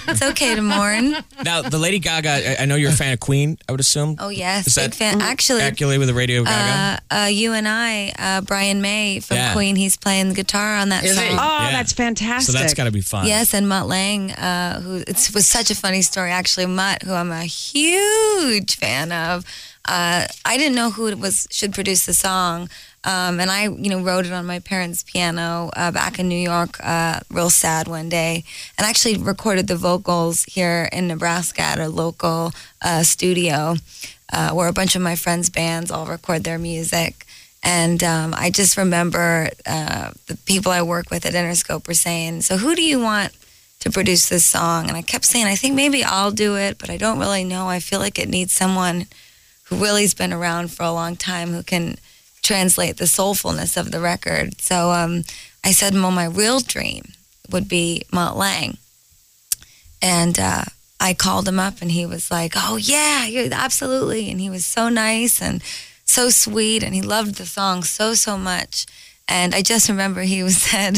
it's 0.07 0.21
okay 0.23 0.55
to 0.55 0.61
mourn. 0.61 1.15
now 1.43 1.61
the 1.61 1.77
Lady 1.77 1.99
Gaga. 1.99 2.29
I, 2.59 2.63
I 2.63 2.65
know 2.65 2.75
you're 2.75 2.89
a 2.89 2.93
fan 2.93 3.13
of 3.13 3.19
Queen. 3.19 3.57
I 3.67 3.71
would 3.71 3.79
assume. 3.79 4.15
Oh, 4.19 4.29
yes. 4.29 4.65
Is 4.67 4.75
Big 4.75 4.91
that 4.91 4.95
fan. 4.95 5.21
Actually, 5.21 5.61
Accurately 5.61 5.97
with 5.99 6.07
the 6.07 6.13
Radio 6.15 6.43
Gaga. 6.43 7.01
uh, 7.11 7.15
uh, 7.15 7.25
you 7.27 7.53
and 7.53 7.67
I, 7.67 8.13
uh, 8.17 8.41
Brian 8.41 8.81
May 8.81 9.19
from 9.19 9.37
Yeah. 9.37 9.53
Queen, 9.53 9.75
he's 9.75 9.95
playing 9.97 10.29
the 10.29 10.35
guitar 10.35 10.77
on 10.77 10.89
that 10.89 11.03
Is 11.03 11.17
he? 11.19 11.27
song. 11.29 11.37
Oh, 11.39 11.63
Yeah. 11.65 11.71
that's 11.71 11.93
fantastic. 11.93 12.53
so 12.53 12.59
that's 12.59 12.73
got 12.73 12.85
to 12.85 12.91
be 12.91 13.01
fun. 13.01 13.27
Yes, 13.27 13.53
and 13.53 13.69
Mutt 13.69 13.87
Lange, 13.87 14.31
uh, 14.31 14.81
who 14.81 14.95
it 14.97 15.29
was 15.33 15.45
such 15.47 15.69
a 15.69 15.75
funny 15.75 16.01
story. 16.01 16.31
Actually, 16.31 16.65
Mutt, 16.65 17.03
who 17.03 17.13
I'm 17.13 17.31
a 17.31 17.43
huge 17.45 18.75
fan 18.77 19.11
of, 19.11 19.45
uh, 19.87 20.27
I 20.45 20.57
didn't 20.57 20.75
know 20.75 20.91
who 20.91 21.07
it 21.07 21.17
was 21.17 21.47
should 21.49 21.73
produce 21.73 22.05
the 22.05 22.13
song, 22.13 22.69
um, 23.03 23.39
and 23.39 23.49
I, 23.49 23.63
you 23.63 23.89
know, 23.89 24.01
wrote 24.01 24.25
it 24.25 24.33
on 24.33 24.45
my 24.45 24.59
parents' 24.59 25.03
piano 25.03 25.71
uh, 25.75 25.91
back 25.91 26.19
in 26.19 26.27
New 26.27 26.35
York. 26.35 26.77
Uh, 26.83 27.21
real 27.31 27.49
sad 27.49 27.87
one 27.87 28.09
day, 28.09 28.43
and 28.77 28.85
actually 28.85 29.17
recorded 29.17 29.67
the 29.67 29.77
vocals 29.77 30.43
here 30.43 30.89
in 30.91 31.07
Nebraska 31.07 31.61
at 31.61 31.79
a 31.79 31.87
local 31.87 32.51
uh, 32.81 33.03
studio, 33.03 33.75
uh, 34.33 34.51
where 34.51 34.67
a 34.67 34.73
bunch 34.73 34.95
of 34.95 35.01
my 35.01 35.15
friends' 35.15 35.49
bands 35.49 35.89
all 35.89 36.05
record 36.05 36.43
their 36.43 36.59
music. 36.59 37.25
And 37.63 38.03
um, 38.03 38.33
I 38.37 38.49
just 38.49 38.77
remember 38.77 39.49
uh, 39.65 40.11
the 40.27 40.37
people 40.45 40.71
I 40.71 40.81
work 40.81 41.09
with 41.09 41.25
at 41.25 41.33
Interscope 41.33 41.87
were 41.87 41.93
saying, 41.93 42.41
"So 42.41 42.57
who 42.57 42.75
do 42.75 42.83
you 42.83 42.99
want 42.99 43.31
to 43.79 43.89
produce 43.89 44.27
this 44.27 44.45
song?" 44.45 44.89
And 44.89 44.97
I 44.97 45.01
kept 45.01 45.23
saying, 45.23 45.45
"I 45.45 45.55
think 45.55 45.75
maybe 45.75 46.03
I'll 46.03 46.31
do 46.31 46.57
it, 46.57 46.77
but 46.77 46.89
I 46.89 46.97
don't 46.97 47.19
really 47.19 47.45
know. 47.45 47.67
I 47.67 47.79
feel 47.79 47.99
like 47.99 48.19
it 48.19 48.27
needs 48.27 48.51
someone 48.51 49.07
who 49.67 49.75
really's 49.77 50.13
been 50.13 50.33
around 50.33 50.71
for 50.71 50.83
a 50.83 50.91
long 50.91 51.15
time 51.15 51.49
who 51.49 51.63
can 51.63 51.97
translate 52.41 52.97
the 52.97 53.05
soulfulness 53.05 53.77
of 53.77 53.91
the 53.91 53.99
record." 53.99 54.61
So 54.61 54.91
um, 54.91 55.23
I 55.63 55.71
said, 55.71 55.93
"Well, 55.93 56.11
my 56.11 56.25
real 56.25 56.59
dream 56.59 57.13
would 57.49 57.67
be 57.67 58.03
Mutt 58.11 58.37
Lange," 58.37 58.77
and 60.01 60.37
uh, 60.39 60.65
I 60.99 61.13
called 61.13 61.47
him 61.47 61.59
up, 61.59 61.81
and 61.81 61.91
he 61.91 62.05
was 62.05 62.31
like, 62.31 62.53
"Oh 62.55 62.77
yeah, 62.77 63.49
absolutely," 63.51 64.29
and 64.29 64.39
he 64.39 64.49
was 64.49 64.65
so 64.65 64.89
nice 64.89 65.41
and 65.41 65.61
so 66.07 66.29
sweet 66.29 66.83
and 66.83 66.95
he 66.95 67.01
loved 67.01 67.35
the 67.35 67.45
song 67.45 67.83
so 67.83 68.13
so 68.13 68.37
much 68.37 68.85
And 69.29 69.53
I 69.53 69.61
just 69.61 69.89
remember 69.89 70.21
he 70.21 70.41
was 70.43 70.57
said, 70.61 70.97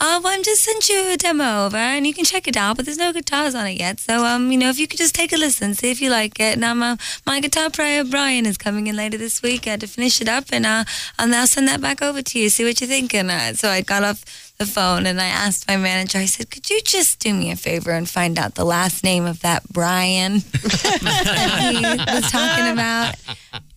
"Oh, 0.00 0.20
well, 0.22 0.32
I'm 0.32 0.42
just 0.42 0.62
sent 0.62 0.88
you 0.88 1.12
a 1.12 1.16
demo 1.16 1.66
over, 1.66 1.76
and 1.76 2.06
you 2.06 2.14
can 2.14 2.24
check 2.24 2.46
it 2.46 2.56
out, 2.56 2.76
but 2.76 2.84
there's 2.84 2.98
no 2.98 3.12
guitars 3.12 3.54
on 3.54 3.66
it 3.66 3.78
yet. 3.78 4.00
So, 4.00 4.24
um, 4.24 4.52
you 4.52 4.58
know, 4.58 4.68
if 4.68 4.78
you 4.78 4.86
could 4.86 4.98
just 4.98 5.14
take 5.14 5.32
a 5.32 5.36
listen, 5.36 5.74
see 5.74 5.90
if 5.90 6.00
you 6.00 6.10
like 6.10 6.38
it. 6.38 6.54
And 6.54 6.64
um, 6.64 6.82
uh, 6.82 6.96
my 7.26 7.40
guitar 7.40 7.70
player 7.70 8.04
Brian 8.04 8.46
is 8.46 8.56
coming 8.56 8.86
in 8.86 8.96
later 8.96 9.18
this 9.18 9.42
week 9.42 9.66
uh, 9.66 9.76
to 9.78 9.86
finish 9.86 10.20
it 10.20 10.28
up, 10.28 10.44
and 10.52 10.64
uh, 10.64 10.84
and 11.18 11.34
I'll 11.34 11.46
send 11.46 11.68
that 11.68 11.80
back 11.80 12.02
over 12.02 12.22
to 12.22 12.38
you. 12.38 12.48
See 12.48 12.64
what 12.64 12.80
you're 12.80 12.88
thinking." 12.88 13.30
Uh, 13.30 13.54
so 13.54 13.68
I 13.68 13.80
got 13.80 14.04
off 14.04 14.49
the 14.60 14.66
phone 14.66 15.06
and 15.06 15.18
I 15.20 15.26
asked 15.26 15.66
my 15.66 15.78
manager. 15.78 16.18
I 16.18 16.26
said, 16.26 16.50
"Could 16.50 16.68
you 16.68 16.82
just 16.82 17.18
do 17.18 17.32
me 17.32 17.50
a 17.50 17.56
favor 17.56 17.92
and 17.92 18.08
find 18.08 18.38
out 18.38 18.56
the 18.56 18.64
last 18.64 19.02
name 19.02 19.24
of 19.24 19.40
that 19.40 19.66
Brian 19.72 20.38
that 20.52 21.72
he 21.72 22.12
was 22.14 22.30
talking 22.30 22.70
about?" 22.70 23.14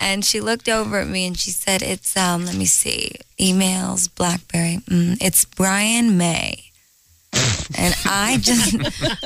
And 0.02 0.26
she 0.26 0.42
looked 0.42 0.68
over 0.68 1.00
at 1.00 1.08
me 1.08 1.26
and 1.26 1.38
she 1.40 1.52
said, 1.52 1.82
"It's 1.82 2.18
um, 2.18 2.46
let 2.46 2.56
me 2.56 2.66
see, 2.66 3.16
emails, 3.40 4.14
BlackBerry. 4.14 4.80
Mm, 4.90 5.18
it's 5.22 5.46
Brian 5.46 6.18
May." 6.18 6.73
And 7.76 7.94
I 8.06 8.38
just, 8.40 8.76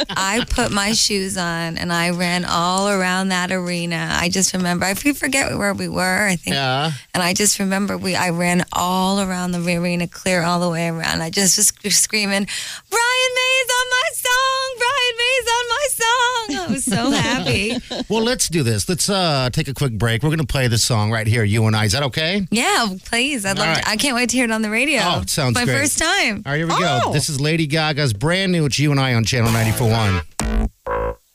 I 0.09 0.45
put 0.49 0.71
my 0.71 0.93
shoes 0.93 1.37
on 1.37 1.77
and 1.77 1.91
I 1.91 2.11
ran 2.11 2.45
all 2.45 2.87
around 2.89 3.29
that 3.29 3.51
arena. 3.51 4.09
I 4.19 4.29
just 4.29 4.53
remember, 4.53 4.85
I 4.85 4.93
forget 4.93 5.57
where 5.57 5.73
we 5.73 5.87
were. 5.89 6.27
I 6.27 6.37
think, 6.37 6.55
Yeah. 6.55 6.91
and 7.13 7.21
I 7.21 7.33
just 7.33 7.59
remember 7.59 7.97
we, 7.97 8.15
I 8.15 8.29
ran 8.29 8.63
all 8.71 9.19
around 9.19 9.51
the 9.51 9.59
arena, 9.77 10.07
clear 10.07 10.43
all 10.43 10.59
the 10.61 10.69
way 10.69 10.87
around. 10.87 11.21
I 11.21 11.29
just 11.29 11.57
was 11.83 11.95
screaming, 11.95 12.47
Brian 12.89 13.31
May's 13.35 13.69
on 13.79 13.87
my 13.91 14.09
song. 14.13 14.75
Brian 14.77 15.15
May's 15.17 15.47
on 15.57 15.65
my 15.69 15.87
song. 15.91 16.05
I 16.77 16.79
was 16.79 16.85
so 16.85 17.09
happy. 17.09 17.77
Well, 18.09 18.23
let's 18.23 18.47
do 18.47 18.61
this. 18.63 18.87
Let's 18.87 19.09
uh, 19.09 19.49
take 19.51 19.67
a 19.67 19.73
quick 19.73 19.93
break. 19.93 20.21
We're 20.21 20.29
going 20.29 20.39
to 20.39 20.45
play 20.45 20.67
this 20.67 20.83
song 20.83 21.11
right 21.11 21.25
here, 21.25 21.43
you 21.43 21.65
and 21.65 21.75
I. 21.75 21.85
Is 21.85 21.91
that 21.93 22.03
okay? 22.03 22.47
Yeah, 22.51 22.87
please. 23.05 23.45
I'd 23.45 23.57
love 23.57 23.67
All 23.67 23.75
to. 23.75 23.89
I 23.89 23.97
can't 23.97 24.15
wait 24.15 24.29
to 24.29 24.35
hear 24.37 24.45
it 24.45 24.51
on 24.51 24.61
the 24.61 24.69
radio. 24.69 25.01
Oh, 25.03 25.21
it 25.21 25.29
sounds 25.29 25.55
my 25.55 25.65
great. 25.65 25.77
first 25.77 25.97
time. 25.99 26.43
All 26.45 26.51
right, 26.51 26.57
here 26.57 26.67
we 26.67 26.73
go. 26.77 27.01
Oh. 27.05 27.13
This 27.13 27.27
is 27.29 27.41
Lady 27.41 27.65
Gaga's 27.67 28.13
brand 28.13 28.51
new 28.51 28.65
It's 28.65 28.77
You 28.79 28.91
and 28.91 28.99
I 28.99 29.15
on 29.15 29.23
Channel 29.25 29.51
941. 29.51 31.27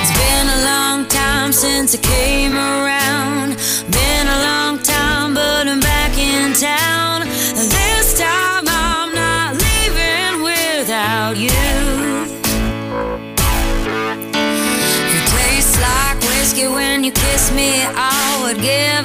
It's 0.00 0.12
been 0.18 0.48
a 0.48 0.64
long 0.64 1.06
time 1.08 1.52
since 1.52 1.94
I 1.94 1.98
came 1.98 2.54
around. 2.54 3.03
Give 18.64 19.03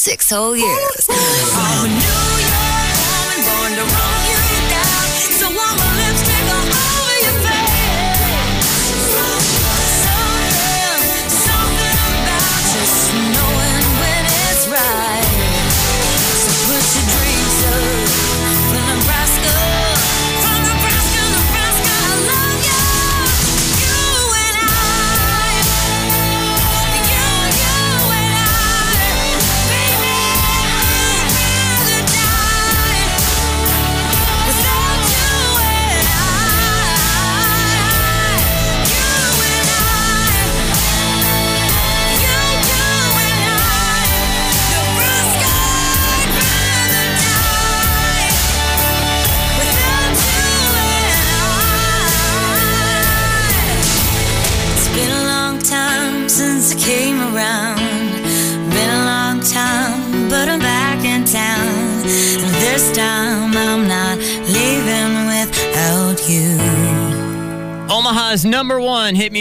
Six 0.00 0.30
whole 0.30 0.56
years. 0.56 1.08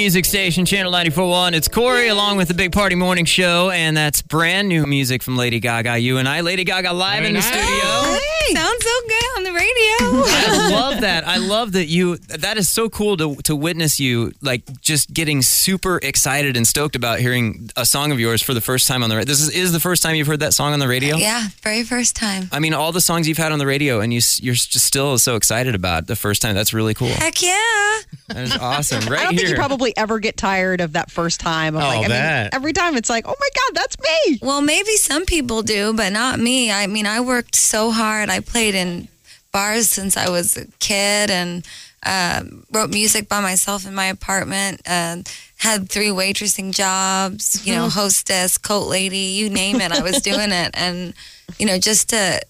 Music 0.07 0.23
station, 0.23 0.63
Channel 0.63 0.89
94.1. 0.93 1.51
It's 1.51 1.67
Corey 1.67 2.07
along 2.07 2.37
with 2.37 2.47
the 2.47 2.53
Big 2.53 2.71
Party 2.71 2.95
Morning 2.95 3.25
Show, 3.25 3.71
and 3.71 3.97
that's 3.97 4.21
brand 4.21 4.69
new 4.69 4.85
music 4.85 5.21
from 5.21 5.35
Lady 5.35 5.59
Gaga. 5.59 5.97
You 5.97 6.17
and 6.17 6.29
I, 6.29 6.39
Lady 6.39 6.63
Gaga, 6.63 6.93
live 6.93 7.25
in 7.25 7.33
the 7.33 7.41
studio. 7.41 7.67
Sounds 8.53 8.85
so 8.85 9.01
good 9.09 9.35
on 9.35 9.43
the 9.43 9.51
radio. 9.51 9.67
I 10.97 11.01
love 11.01 11.01
that. 11.01 11.27
I 11.27 11.37
love 11.37 11.71
that 11.73 11.85
you. 11.87 12.17
That 12.17 12.57
is 12.57 12.69
so 12.69 12.89
cool 12.89 13.17
to 13.17 13.35
to 13.43 13.55
witness 13.55 13.99
you 13.99 14.33
like 14.41 14.63
just 14.81 15.13
getting 15.13 15.41
super 15.41 15.99
excited 16.01 16.57
and 16.57 16.65
stoked 16.67 16.95
about 16.95 17.19
hearing 17.19 17.69
a 17.75 17.85
song 17.85 18.11
of 18.11 18.19
yours 18.19 18.41
for 18.41 18.53
the 18.53 18.61
first 18.61 18.87
time 18.87 19.03
on 19.03 19.09
the 19.09 19.15
radio. 19.15 19.25
This 19.27 19.41
is, 19.41 19.49
is 19.49 19.71
the 19.73 19.79
first 19.79 20.03
time 20.03 20.15
you've 20.15 20.27
heard 20.27 20.39
that 20.41 20.53
song 20.53 20.73
on 20.73 20.79
the 20.79 20.87
radio. 20.87 21.17
yeah, 21.17 21.47
very 21.61 21.83
first 21.83 22.15
time. 22.15 22.49
I 22.51 22.59
mean, 22.59 22.73
all 22.73 22.91
the 22.91 23.01
songs 23.01 23.27
you've 23.27 23.37
had 23.37 23.51
on 23.51 23.59
the 23.59 23.65
radio, 23.67 23.99
and 23.99 24.13
you 24.13 24.21
you're 24.41 24.55
just 24.55 24.85
still 24.85 25.17
so 25.17 25.35
excited 25.35 25.75
about 25.75 26.07
the 26.07 26.15
first 26.15 26.41
time. 26.41 26.55
That's 26.55 26.73
really 26.73 26.93
cool. 26.93 27.07
Heck 27.09 27.41
yeah. 27.41 27.53
That 28.29 28.37
is 28.43 28.57
awesome. 28.57 29.03
I 29.13 29.23
don't 29.23 29.35
think 29.35 29.49
you 29.49 29.55
probably 29.55 29.95
ever 29.97 30.19
get 30.19 30.37
tired 30.37 30.81
of 30.81 30.93
that 30.93 31.11
first 31.11 31.39
time. 31.39 31.75
Of 31.75 31.83
Oh, 31.83 31.87
like, 31.87 31.97
I 31.97 32.01
mean, 32.01 32.09
that. 32.09 32.53
every 32.53 32.73
time 32.73 32.95
it's 32.95 33.09
like, 33.09 33.25
oh 33.27 33.35
my 33.39 33.49
God, 33.55 33.75
that's 33.75 33.97
me. 33.99 34.39
Well, 34.41 34.61
maybe 34.61 34.95
some 34.97 35.25
people 35.25 35.61
do, 35.61 35.93
but 35.93 36.11
not 36.11 36.39
me. 36.39 36.71
I 36.71 36.87
mean, 36.87 37.05
I 37.05 37.19
worked 37.21 37.55
so 37.55 37.91
hard. 37.91 38.29
I 38.29 38.39
played 38.39 38.75
in 38.75 39.07
bars 39.51 39.89
since 39.89 40.17
I 40.17 40.29
was 40.29 40.57
a 40.57 40.65
kid 40.79 41.29
and 41.29 41.65
uh, 42.03 42.43
wrote 42.71 42.89
music 42.89 43.27
by 43.27 43.41
myself 43.41 43.85
in 43.85 43.93
my 43.93 44.05
apartment. 44.05 44.81
Uh, 44.87 45.17
had 45.57 45.89
three 45.89 46.09
waitressing 46.09 46.73
jobs, 46.73 47.65
you 47.65 47.73
know, 47.73 47.89
hostess, 47.89 48.57
coat 48.57 48.87
lady, 48.87 49.17
you 49.17 49.49
name 49.49 49.81
it. 49.81 49.91
I 49.91 50.01
was 50.01 50.21
doing 50.21 50.51
it, 50.51 50.71
and 50.73 51.13
you 51.57 51.65
know, 51.65 51.77
just 51.79 52.09
to 52.09 52.41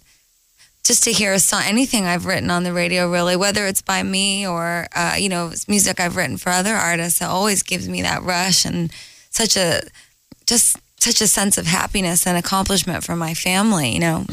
just 0.83 1.03
to 1.03 1.11
hear 1.11 1.33
a 1.33 1.39
song, 1.39 1.63
anything 1.65 2.05
I've 2.05 2.25
written 2.25 2.49
on 2.49 2.63
the 2.63 2.71
radio, 2.73 3.11
really, 3.11 3.35
whether 3.35 3.65
it's 3.65 3.81
by 3.81 4.03
me 4.03 4.47
or 4.47 4.87
uh, 4.95 5.15
you 5.17 5.29
know, 5.29 5.47
it's 5.47 5.67
music 5.67 5.99
I've 5.99 6.15
written 6.15 6.37
for 6.37 6.49
other 6.49 6.73
artists, 6.75 7.21
it 7.21 7.25
always 7.25 7.63
gives 7.63 7.87
me 7.89 8.01
that 8.03 8.23
rush 8.23 8.65
and 8.65 8.91
such 9.29 9.57
a 9.57 9.81
just 10.45 10.77
such 10.99 11.21
a 11.21 11.27
sense 11.27 11.57
of 11.57 11.65
happiness 11.65 12.25
and 12.27 12.37
accomplishment 12.37 13.03
for 13.03 13.15
my 13.15 13.33
family. 13.33 13.93
You 13.93 13.99
know, 13.99 14.25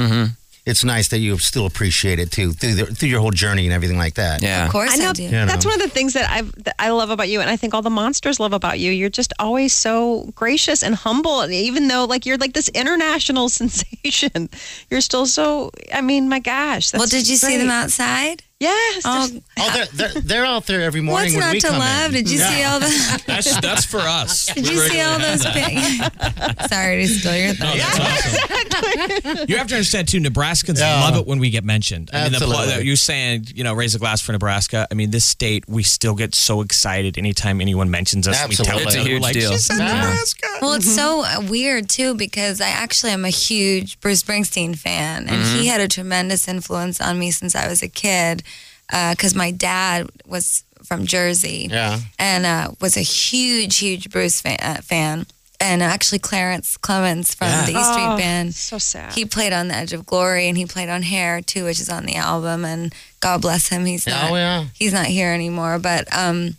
It's 0.66 0.82
nice 0.82 1.08
that 1.08 1.18
you 1.18 1.36
still 1.38 1.66
appreciate 1.66 2.18
it 2.18 2.30
too 2.30 2.52
through 2.52 2.74
the, 2.74 2.86
through 2.86 3.10
your 3.10 3.20
whole 3.20 3.30
journey 3.32 3.64
and 3.66 3.72
everything 3.74 3.98
like 3.98 4.14
that. 4.14 4.40
yeah. 4.40 4.64
of 4.64 4.72
course 4.72 4.92
I 4.92 4.94
I, 4.94 5.04
know 5.06 5.12
do. 5.12 5.24
Yeah. 5.24 5.44
that's 5.44 5.64
know. 5.66 5.70
one 5.72 5.80
of 5.82 5.86
the 5.86 5.92
things 5.92 6.14
that 6.14 6.30
I've 6.30 6.52
that 6.64 6.74
I 6.78 6.88
love 6.90 7.10
about 7.10 7.28
you, 7.28 7.40
and 7.42 7.50
I 7.50 7.56
think 7.56 7.74
all 7.74 7.82
the 7.82 7.90
monsters 7.90 8.40
love 8.40 8.54
about 8.54 8.78
you. 8.78 8.90
You're 8.90 9.10
just 9.10 9.34
always 9.38 9.74
so 9.74 10.30
gracious 10.34 10.82
and 10.82 10.94
humble, 10.94 11.42
and 11.42 11.52
even 11.52 11.88
though 11.88 12.06
like 12.06 12.24
you're 12.24 12.38
like 12.38 12.54
this 12.54 12.68
international 12.70 13.48
sensation, 13.60 14.48
you're 14.90 15.02
still 15.02 15.26
so. 15.26 15.70
I 15.92 16.00
mean, 16.00 16.28
my 16.30 16.38
gosh. 16.40 16.90
That's 16.92 17.00
Well, 17.00 17.08
did 17.08 17.28
you 17.28 17.36
see 17.36 17.58
them 17.58 17.68
outside? 17.70 18.42
Yes. 18.60 19.02
Oh, 19.04 19.28
Oh, 19.58 19.70
they're, 19.74 19.86
they're, 20.08 20.22
they're 20.22 20.44
out 20.46 20.64
there 20.66 20.80
every 20.80 21.00
morning 21.02 21.34
what's 21.34 21.34
when 21.34 21.40
not 21.44 21.52
we 21.52 21.60
to 21.60 21.66
come 21.66 21.78
love? 21.78 22.06
in. 22.06 22.12
Did 22.24 22.30
you 22.30 22.38
see 22.38 22.62
all 22.62 22.80
the? 22.80 23.22
That's 23.26 23.60
that's 23.60 23.84
for 23.84 23.98
us. 24.00 24.46
Did 24.54 24.66
you 24.66 24.78
see 24.78 25.00
all 25.02 25.18
those? 25.18 25.44
Pic- 25.44 26.68
Sorry 26.70 27.02
to 27.02 27.08
steal 27.08 27.36
your 27.36 27.48
No, 27.48 27.54
thought. 27.54 27.76
that's 27.76 27.98
awesome. 28.00 28.63
you 29.48 29.56
have 29.58 29.66
to 29.68 29.74
understand 29.74 30.08
too. 30.08 30.20
Nebraskans 30.20 30.78
Yeah. 30.78 31.00
love 31.00 31.16
it 31.16 31.26
when 31.26 31.38
we 31.38 31.50
get 31.50 31.64
mentioned. 31.64 32.10
I 32.12 32.24
mean, 32.24 32.32
the, 32.32 32.36
Absolutely. 32.44 32.84
you're 32.86 32.96
saying, 32.96 33.46
you 33.54 33.64
know, 33.64 33.74
raise 33.74 33.94
a 33.94 33.98
glass 33.98 34.20
for 34.20 34.32
Nebraska. 34.32 34.86
I 34.90 34.94
mean, 34.94 35.10
this 35.10 35.24
state, 35.24 35.64
we 35.68 35.82
still 35.82 36.14
get 36.14 36.34
so 36.34 36.60
excited 36.60 37.16
anytime 37.18 37.60
anyone 37.60 37.90
mentions 37.90 38.26
us. 38.28 38.36
We 38.48 38.54
tell 38.56 38.66
Absolutely. 38.78 38.82
each 38.82 38.86
It's 38.86 38.96
a 38.96 39.00
other, 39.00 39.08
huge 39.10 39.22
like, 39.22 39.34
deal. 39.34 39.52
"She 39.52 39.58
said 39.58 39.78
Yeah. 39.78 39.94
Nebraska. 39.94 40.46
Well, 40.60 40.72
it's 40.74 40.94
so 40.94 41.24
uh, 41.24 41.40
weird 41.48 41.88
too 41.88 42.14
because 42.14 42.60
I 42.60 42.68
actually 42.68 43.12
am 43.12 43.24
a 43.24 43.30
huge 43.30 44.00
Bruce 44.00 44.22
Springsteen 44.22 44.76
fan, 44.78 45.28
and 45.28 45.42
he 45.58 45.66
had 45.68 45.80
a 45.80 45.88
tremendous 45.88 46.48
influence 46.48 47.00
on 47.00 47.18
me 47.18 47.30
since 47.30 47.54
I 47.54 47.68
was 47.68 47.82
a 47.82 47.88
kid. 47.88 48.42
Because 48.90 49.34
my 49.34 49.50
dad 49.50 50.08
was 50.26 50.62
from 50.84 51.06
Jersey, 51.06 51.68
Yeah. 51.70 52.00
and 52.18 52.44
uh, 52.44 52.72
was 52.82 52.98
a 52.98 53.00
huge, 53.00 53.78
huge 53.78 54.10
Bruce 54.10 54.42
fan, 54.42 54.58
uh, 54.60 54.82
fan. 54.82 55.24
And 55.64 55.82
actually, 55.82 56.18
Clarence 56.18 56.76
Clemons 56.76 57.34
from 57.34 57.48
Yeah. 57.48 57.64
the 57.66 57.72
East 57.72 57.90
Street 57.92 58.06
Oh, 58.06 58.16
Band. 58.18 58.54
so 58.54 58.76
sad. 58.78 59.14
He 59.14 59.24
played 59.24 59.52
on 59.54 59.68
The 59.68 59.74
Edge 59.74 59.92
of 59.94 60.04
Glory, 60.04 60.46
and 60.48 60.58
he 60.58 60.66
played 60.66 60.88
on 60.90 61.02
Hair 61.02 61.40
too, 61.40 61.64
which 61.64 61.80
is 61.80 61.88
on 61.88 62.04
the 62.04 62.16
album. 62.16 62.64
And 62.64 62.94
God 63.20 63.40
bless 63.40 63.68
him, 63.68 63.86
he's 63.86 64.06
not 64.06 64.30
Oh, 64.30 64.36
yeah. 64.36 64.66
he's 64.74 64.92
not 64.92 65.06
here 65.06 65.30
anymore. 65.32 65.78
But 65.78 66.06
um, 66.16 66.56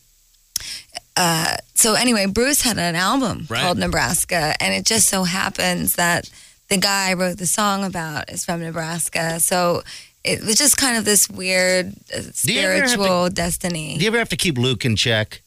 uh, 1.16 1.58
so 1.76 1.94
anyway, 1.94 2.26
Bruce 2.26 2.62
had 2.62 2.78
an 2.78 2.96
album 2.96 3.46
Right. 3.50 3.62
called 3.62 3.78
Nebraska, 3.78 4.56
and 4.60 4.74
it 4.74 4.86
just 4.86 5.08
so 5.08 5.24
happens 5.24 5.96
that 5.96 6.30
the 6.70 6.78
guy 6.78 7.10
I 7.12 7.14
wrote 7.14 7.38
the 7.38 7.46
song 7.48 7.84
about 7.84 8.30
is 8.32 8.44
from 8.44 8.62
Nebraska. 8.62 9.40
So 9.40 9.84
it 10.24 10.44
was 10.44 10.56
just 10.58 10.78
kind 10.78 10.98
of 10.98 11.06
this 11.06 11.30
weird 11.30 11.94
uh, 12.12 12.22
you 12.44 12.60
ever 12.60 12.74
have 12.74 12.84
to- 12.86 12.90
spiritual 12.90 13.30
destiny. 13.30 13.98
Do 13.98 14.04
you 14.04 14.08
ever 14.10 14.18
have 14.18 14.30
to 14.30 14.38
keep 14.38 14.58
Luc 14.58 14.84
in 14.84 14.96
check? 14.96 15.42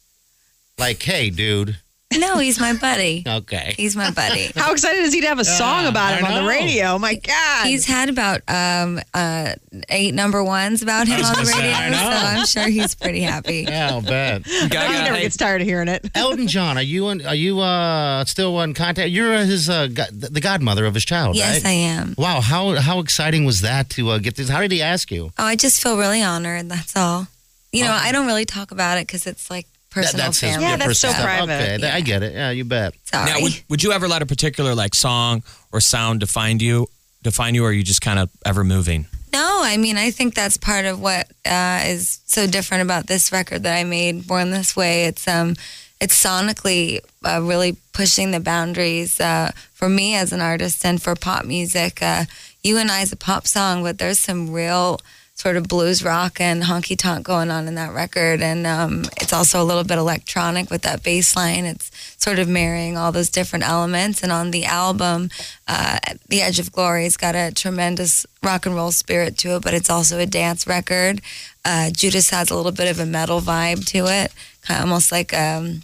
Like, 0.79 1.03
hey, 1.03 1.31
dude. 1.31 1.79
No, 2.16 2.38
he's 2.38 2.59
my 2.61 2.73
buddy. 2.75 3.25
Okay. 3.38 3.75
He's 3.77 3.94
my 3.94 4.11
buddy. 4.11 4.51
How 4.57 4.73
excited 4.73 5.01
is 5.03 5.12
he 5.14 5.21
to 5.21 5.27
have 5.29 5.38
a 5.38 5.44
song 5.44 5.87
about 5.87 6.14
I 6.14 6.16
him 6.16 6.25
on 6.25 6.35
the 6.35 6.40
know. 6.42 6.47
radio? 6.49 6.99
My 6.99 7.14
God. 7.14 7.66
He's 7.66 7.85
had 7.85 8.09
about 8.09 8.40
um, 8.49 9.01
uh, 9.14 9.53
eight 9.88 10.14
number 10.14 10.42
ones 10.42 10.83
about 10.83 11.07
him 11.07 11.18
was 11.18 11.29
on 11.29 11.33
the 11.35 11.42
gonna 11.42 11.47
say, 11.47 11.59
radio, 11.59 11.77
I 11.77 11.88
know. 11.90 11.97
so 11.97 12.27
I'm 12.27 12.47
sure 12.47 12.68
he's 12.68 12.94
pretty 12.94 13.21
happy. 13.21 13.66
Yeah, 13.68 13.90
I'll 13.90 14.01
bet. 14.03 14.47
he 14.47 14.68
Gaga, 14.68 14.92
never 15.05 15.16
hey, 15.16 15.23
gets 15.23 15.37
tired 15.37 15.61
of 15.61 15.66
hearing 15.66 15.88
it. 15.88 16.11
Elton 16.14 16.49
John, 16.49 16.77
are 16.79 16.83
you 16.83 17.09
in, 17.11 17.25
are 17.27 17.35
you 17.35 17.61
uh, 17.61 18.25
still 18.25 18.61
in 18.62 18.73
contact? 18.75 19.11
You're 19.11 19.35
uh, 19.35 19.44
his 19.44 19.68
uh, 19.68 19.88
go- 19.88 20.05
the 20.11 20.40
godmother 20.40 20.85
of 20.87 20.94
his 20.94 21.05
child, 21.05 21.37
Yes, 21.37 21.64
I 21.64 21.68
right? 21.68 21.73
am. 21.75 22.14
Wow, 22.18 22.40
how 22.40 22.77
how 22.77 23.01
exciting 23.01 23.44
was 23.44 23.61
that 23.61 23.90
to 23.90 24.11
uh, 24.11 24.18
get 24.18 24.37
this? 24.37 24.49
How 24.49 24.61
did 24.61 24.73
he 24.73 24.81
ask 24.83 25.11
you? 25.11 25.33
Oh, 25.38 25.44
I 25.44 25.57
just 25.57 25.83
feel 25.83 25.99
really 25.99 26.23
honored. 26.23 26.68
That's 26.68 26.97
all. 26.97 27.27
You 27.73 27.85
know, 27.85 27.92
I 27.92 28.12
don't 28.12 28.27
really 28.27 28.47
talk 28.47 28.71
about 28.71 28.97
it 28.99 29.07
because 29.07 29.27
it's 29.27 29.51
like 29.51 29.66
personal 29.90 30.27
that's 30.27 30.40
his 30.40 30.51
family. 30.51 30.64
Yeah, 30.64 30.70
your 30.70 30.79
that's 30.79 30.98
so 30.98 31.09
personal 31.09 31.27
stuff. 31.27 31.46
private. 31.46 31.62
Okay, 31.62 31.79
th- 31.79 31.92
I 31.92 32.01
get 32.01 32.22
it. 32.22 32.33
Yeah, 32.35 32.51
you 32.51 32.64
bet. 32.64 32.94
Sorry. 33.05 33.31
Now, 33.31 33.40
would, 33.40 33.53
would 33.68 33.83
you 33.83 33.92
ever 33.92 34.09
let 34.09 34.22
a 34.22 34.27
particular 34.27 34.74
like 34.74 34.94
song 34.94 35.42
or 35.72 35.81
sound 35.81 36.20
define 36.20 36.61
you? 36.61 36.88
Define 37.22 37.55
you, 37.55 37.64
or 37.64 37.70
are 37.70 37.72
you 37.72 37.83
just 37.83 38.01
kind 38.01 38.18
of 38.18 38.31
ever 38.44 38.64
moving? 38.64 39.07
no, 39.33 39.61
I 39.62 39.77
mean, 39.77 39.96
I 39.96 40.11
think 40.11 40.35
that's 40.35 40.57
part 40.57 40.85
of 40.85 41.01
what 41.01 41.29
uh, 41.44 41.83
is 41.85 42.20
so 42.27 42.46
different 42.46 42.83
about 42.83 43.07
this 43.07 43.31
record 43.33 43.64
that 43.64 43.77
I 43.77 43.85
made, 43.85 44.27
Born 44.27 44.51
This 44.51 44.74
Way. 44.77 45.05
It's 45.05 45.27
um, 45.29 45.55
it's 46.01 46.22
sonically 46.24 47.01
uh, 47.24 47.40
really 47.42 47.77
pushing 47.92 48.31
the 48.31 48.40
boundaries 48.40 49.20
uh, 49.20 49.51
for 49.74 49.88
me 49.88 50.14
as 50.14 50.33
an 50.33 50.40
artist 50.40 50.85
and 50.85 51.03
for 51.03 51.14
pop 51.14 51.44
music. 51.44 52.01
Uh, 52.03 52.24
you 52.62 52.79
and 52.79 52.90
I 52.90 53.03
is 53.03 53.12
a 53.12 53.16
pop 53.16 53.46
song, 53.46 53.83
but 53.83 53.98
there's 53.98 54.18
some 54.18 54.53
real 54.53 55.01
sort 55.38 55.57
of 55.57 55.68
blues 55.68 56.03
rock 56.03 56.40
and 56.40 56.64
honky 56.64 56.98
tonk 56.98 57.24
going 57.24 57.48
on 57.48 57.68
in 57.68 57.77
that 57.77 57.94
record, 57.94 58.42
and 58.42 58.66
um, 58.66 59.05
it's 59.20 59.33
also 59.33 59.62
a 59.62 59.64
little 59.64 59.85
bit 59.85 59.96
electronic 59.96 60.68
with 60.68 60.83
that 60.83 61.05
bass 61.05 61.37
line. 61.37 61.64
It's 61.64 61.92
sort 62.16 62.40
of 62.40 62.48
marrying 62.48 62.96
all 62.98 63.12
those 63.12 63.31
different 63.31 63.64
elements. 63.64 64.24
And 64.24 64.33
on 64.33 64.51
the 64.51 64.64
album, 64.64 65.31
uh, 65.68 66.01
The 66.27 66.42
Edge 66.42 66.59
of 66.59 66.72
Glory's 66.72 67.16
got 67.16 67.37
a 67.37 67.53
tremendous 67.55 68.27
rock 68.42 68.66
and 68.66 68.74
roll 68.74 68.90
spirit 68.90 69.38
to 69.38 69.55
it, 69.55 69.62
but 69.62 69.74
it's 69.74 69.88
also 69.88 70.18
a 70.18 70.27
dance 70.27 70.66
record. 70.66 71.20
Uh, 71.64 71.90
Judas 71.90 72.31
has 72.31 72.51
a 72.51 72.57
little 72.57 72.72
bit 72.72 72.90
of 72.90 72.98
a 72.98 73.07
metal 73.07 73.40
vibe 73.40 73.87
to 73.87 74.07
it, 74.07 74.33
kind 74.62 74.81
of 74.81 74.88
almost 74.88 75.12
like 75.12 75.33
um, 75.33 75.83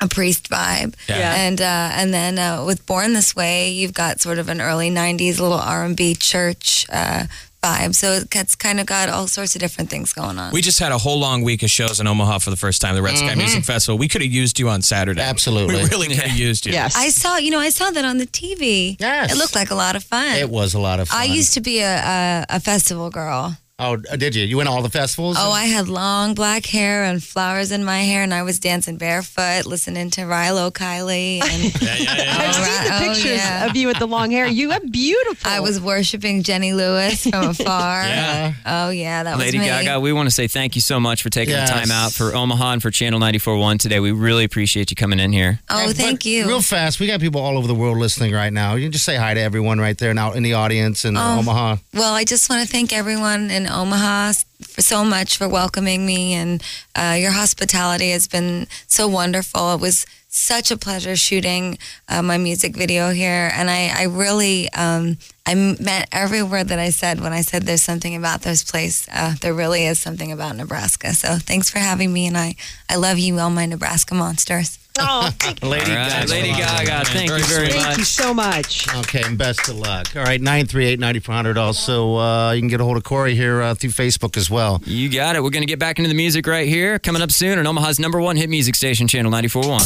a 0.00 0.08
priest 0.08 0.48
vibe. 0.48 0.94
Yeah. 1.10 1.34
And 1.34 1.60
uh, 1.60 1.90
and 1.92 2.14
then 2.14 2.38
uh, 2.38 2.64
with 2.64 2.86
Born 2.86 3.12
This 3.12 3.36
Way, 3.36 3.68
you've 3.68 3.92
got 3.92 4.22
sort 4.22 4.38
of 4.38 4.48
an 4.48 4.62
early 4.62 4.90
'90s 4.90 5.40
little 5.40 5.58
R&B 5.58 6.14
church 6.14 6.86
uh, 6.90 7.26
vibe. 7.64 7.94
So 7.94 8.20
it's 8.32 8.54
kind 8.54 8.80
of 8.80 8.86
got 8.86 9.08
all 9.08 9.26
sorts 9.26 9.54
of 9.54 9.60
different 9.60 9.90
things 9.90 10.12
going 10.12 10.38
on. 10.38 10.52
We 10.52 10.60
just 10.60 10.78
had 10.78 10.92
a 10.92 10.98
whole 10.98 11.18
long 11.18 11.42
week 11.42 11.62
of 11.62 11.70
shows 11.70 12.00
in 12.00 12.06
Omaha 12.06 12.38
for 12.38 12.50
the 12.50 12.56
first 12.56 12.80
time, 12.82 12.94
the 12.94 13.02
Red 13.02 13.16
Sky 13.16 13.28
mm-hmm. 13.28 13.38
Music 13.38 13.64
Festival. 13.64 13.98
We 13.98 14.08
could 14.08 14.22
have 14.22 14.30
used 14.30 14.58
you 14.58 14.68
on 14.68 14.82
Saturday. 14.82 15.22
Absolutely. 15.22 15.76
We 15.76 15.88
really 15.88 16.08
could 16.08 16.18
have 16.18 16.38
used 16.38 16.66
you. 16.66 16.72
Yes. 16.72 16.96
I 16.96 17.08
saw, 17.08 17.36
you 17.36 17.50
know, 17.50 17.60
I 17.60 17.70
saw 17.70 17.90
that 17.90 18.04
on 18.04 18.18
the 18.18 18.26
TV. 18.26 18.96
Yes. 18.98 19.32
It 19.32 19.38
looked 19.38 19.54
like 19.54 19.70
a 19.70 19.74
lot 19.74 19.96
of 19.96 20.04
fun. 20.04 20.36
It 20.36 20.50
was 20.50 20.74
a 20.74 20.78
lot 20.80 21.00
of 21.00 21.08
fun. 21.08 21.20
I 21.20 21.24
used 21.24 21.54
to 21.54 21.60
be 21.60 21.80
a, 21.80 21.96
a, 21.96 22.46
a 22.50 22.60
festival 22.60 23.10
girl. 23.10 23.56
Oh, 23.80 23.96
did 23.96 24.36
you? 24.36 24.44
You 24.44 24.56
went 24.58 24.68
to 24.68 24.72
all 24.72 24.82
the 24.82 24.88
festivals? 24.88 25.36
Oh, 25.36 25.50
I 25.50 25.64
had 25.64 25.88
long 25.88 26.34
black 26.34 26.64
hair 26.64 27.02
and 27.02 27.20
flowers 27.20 27.72
in 27.72 27.84
my 27.84 28.02
hair, 28.02 28.22
and 28.22 28.32
I 28.32 28.44
was 28.44 28.60
dancing 28.60 28.98
barefoot, 28.98 29.66
listening 29.66 30.10
to 30.10 30.20
Rilo 30.20 30.70
Kiley. 30.70 31.40
And 31.42 31.82
Yeah, 31.82 31.96
yeah, 31.96 32.14
yeah. 32.24 32.36
I've 32.38 32.48
Oh, 32.50 32.52
seen 32.52 32.62
the 32.62 32.68
right. 32.68 32.88
Oh, 32.92 33.04
pictures 33.14 33.36
yeah. 33.38 33.66
of 33.66 33.74
you 33.76 33.88
with 33.88 33.98
the 33.98 34.06
long 34.06 34.30
hair. 34.30 34.46
You 34.46 34.70
have 34.70 34.92
beautiful. 34.92 35.50
I 35.50 35.58
was 35.58 35.80
worshiping 35.80 36.44
Jenny 36.44 36.72
Lewis 36.72 37.24
from 37.26 37.48
afar. 37.48 38.04
Yeah. 38.04 38.52
Oh, 38.64 38.90
yeah, 38.90 39.24
that 39.24 39.38
Lady 39.38 39.58
was 39.58 39.66
me. 39.66 39.72
Lady 39.72 39.86
Gaga, 39.86 39.98
we 39.98 40.12
want 40.12 40.28
to 40.28 40.30
say 40.34 40.46
thank 40.46 40.76
you 40.76 40.80
so 40.80 41.00
much 41.00 41.24
for 41.24 41.30
taking 41.30 41.54
Yes. 41.54 41.68
the 41.68 41.74
time 41.74 41.90
out 41.90 42.12
for 42.12 42.32
Omaha 42.32 42.74
and 42.74 42.82
for 42.82 42.92
Channel 42.92 43.18
94.1 43.18 43.80
today. 43.80 43.98
We 43.98 44.12
really 44.12 44.44
appreciate 44.44 44.90
you 44.92 44.94
coming 44.94 45.18
in 45.18 45.32
here. 45.32 45.58
Oh, 45.68 45.88
But 45.88 45.96
thank 45.96 46.24
you. 46.24 46.46
Real 46.46 46.62
fast, 46.62 47.00
we 47.00 47.08
got 47.08 47.18
people 47.18 47.40
all 47.40 47.58
over 47.58 47.66
the 47.66 47.74
world 47.74 47.98
listening 47.98 48.32
right 48.34 48.52
now. 48.52 48.76
You 48.76 48.84
can 48.84 48.92
just 48.92 49.04
say 49.04 49.16
hi 49.16 49.34
to 49.34 49.40
everyone 49.40 49.80
right 49.80 49.98
there 49.98 50.14
now 50.14 50.30
in 50.30 50.44
the 50.44 50.52
audience 50.54 51.04
in 51.04 51.16
Oh. 51.16 51.38
Omaha. 51.40 51.78
Well, 51.92 52.14
I 52.14 52.22
just 52.22 52.48
want 52.48 52.64
to 52.64 52.68
thank 52.72 52.92
everyone 52.92 53.50
in 53.50 53.63
Omaha 53.66 54.32
so 54.78 55.04
much 55.04 55.36
for 55.36 55.48
welcoming 55.48 56.04
me, 56.04 56.34
and 56.34 56.62
uh, 56.94 57.16
your 57.18 57.32
hospitality 57.32 58.10
has 58.10 58.28
been 58.28 58.66
so 58.86 59.08
wonderful. 59.08 59.74
It 59.74 59.80
was 59.80 60.06
such 60.28 60.70
a 60.72 60.76
pleasure 60.76 61.14
shooting 61.14 61.78
uh, 62.08 62.20
my 62.20 62.38
music 62.38 62.76
video 62.76 63.10
here, 63.10 63.50
and 63.54 63.70
I, 63.70 63.92
I 63.96 64.04
really 64.04 64.68
um, 64.72 65.16
I 65.46 65.54
meant 65.54 66.06
every 66.10 66.42
word 66.42 66.68
that 66.68 66.78
I 66.78 66.90
said 66.90 67.20
when 67.20 67.32
I 67.32 67.42
said 67.42 67.62
there's 67.62 67.82
something 67.82 68.16
about 68.16 68.42
this 68.42 68.64
place. 68.64 69.06
Uh, 69.12 69.34
there 69.40 69.54
really 69.54 69.84
is 69.86 69.98
something 69.98 70.32
about 70.32 70.56
Nebraska. 70.56 71.14
So 71.14 71.36
thanks 71.36 71.70
for 71.70 71.78
having 71.78 72.12
me, 72.12 72.26
and 72.26 72.36
I 72.36 72.56
I 72.88 72.96
love 72.96 73.18
you, 73.18 73.38
all 73.38 73.50
my 73.50 73.66
Nebraska 73.66 74.14
monsters. 74.14 74.78
Oh, 74.98 75.28
Lady 75.62 75.90
All 75.90 75.96
right, 75.96 76.08
Gaga. 76.20 76.30
Lady 76.30 76.50
Gaga, 76.52 77.04
thank 77.06 77.28
you 77.30 77.44
very 77.44 77.68
thank 77.68 77.84
much. 77.84 77.98
you 77.98 78.04
so 78.04 78.32
much. 78.32 78.94
Okay, 78.96 79.22
and 79.24 79.36
best 79.36 79.68
of 79.68 79.76
luck. 79.76 80.14
All 80.14 80.22
right, 80.22 80.40
938 80.40 81.00
9400. 81.00 81.58
Also, 81.58 82.14
uh, 82.16 82.52
you 82.52 82.60
can 82.60 82.68
get 82.68 82.80
a 82.80 82.84
hold 82.84 82.96
of 82.96 83.02
Corey 83.02 83.34
here 83.34 83.60
uh, 83.60 83.74
through 83.74 83.90
Facebook 83.90 84.36
as 84.36 84.48
well. 84.48 84.80
You 84.86 85.08
got 85.10 85.34
it. 85.34 85.42
We're 85.42 85.50
going 85.50 85.62
to 85.62 85.66
get 85.66 85.80
back 85.80 85.98
into 85.98 86.08
the 86.08 86.14
music 86.14 86.46
right 86.46 86.68
here. 86.68 86.98
Coming 87.00 87.22
up 87.22 87.32
soon 87.32 87.58
on 87.58 87.66
Omaha's 87.66 87.98
number 87.98 88.20
one 88.20 88.36
hit 88.36 88.48
music 88.48 88.76
station, 88.76 89.08
Channel 89.08 89.32
94.1. 89.32 89.62
Channel 89.64 89.80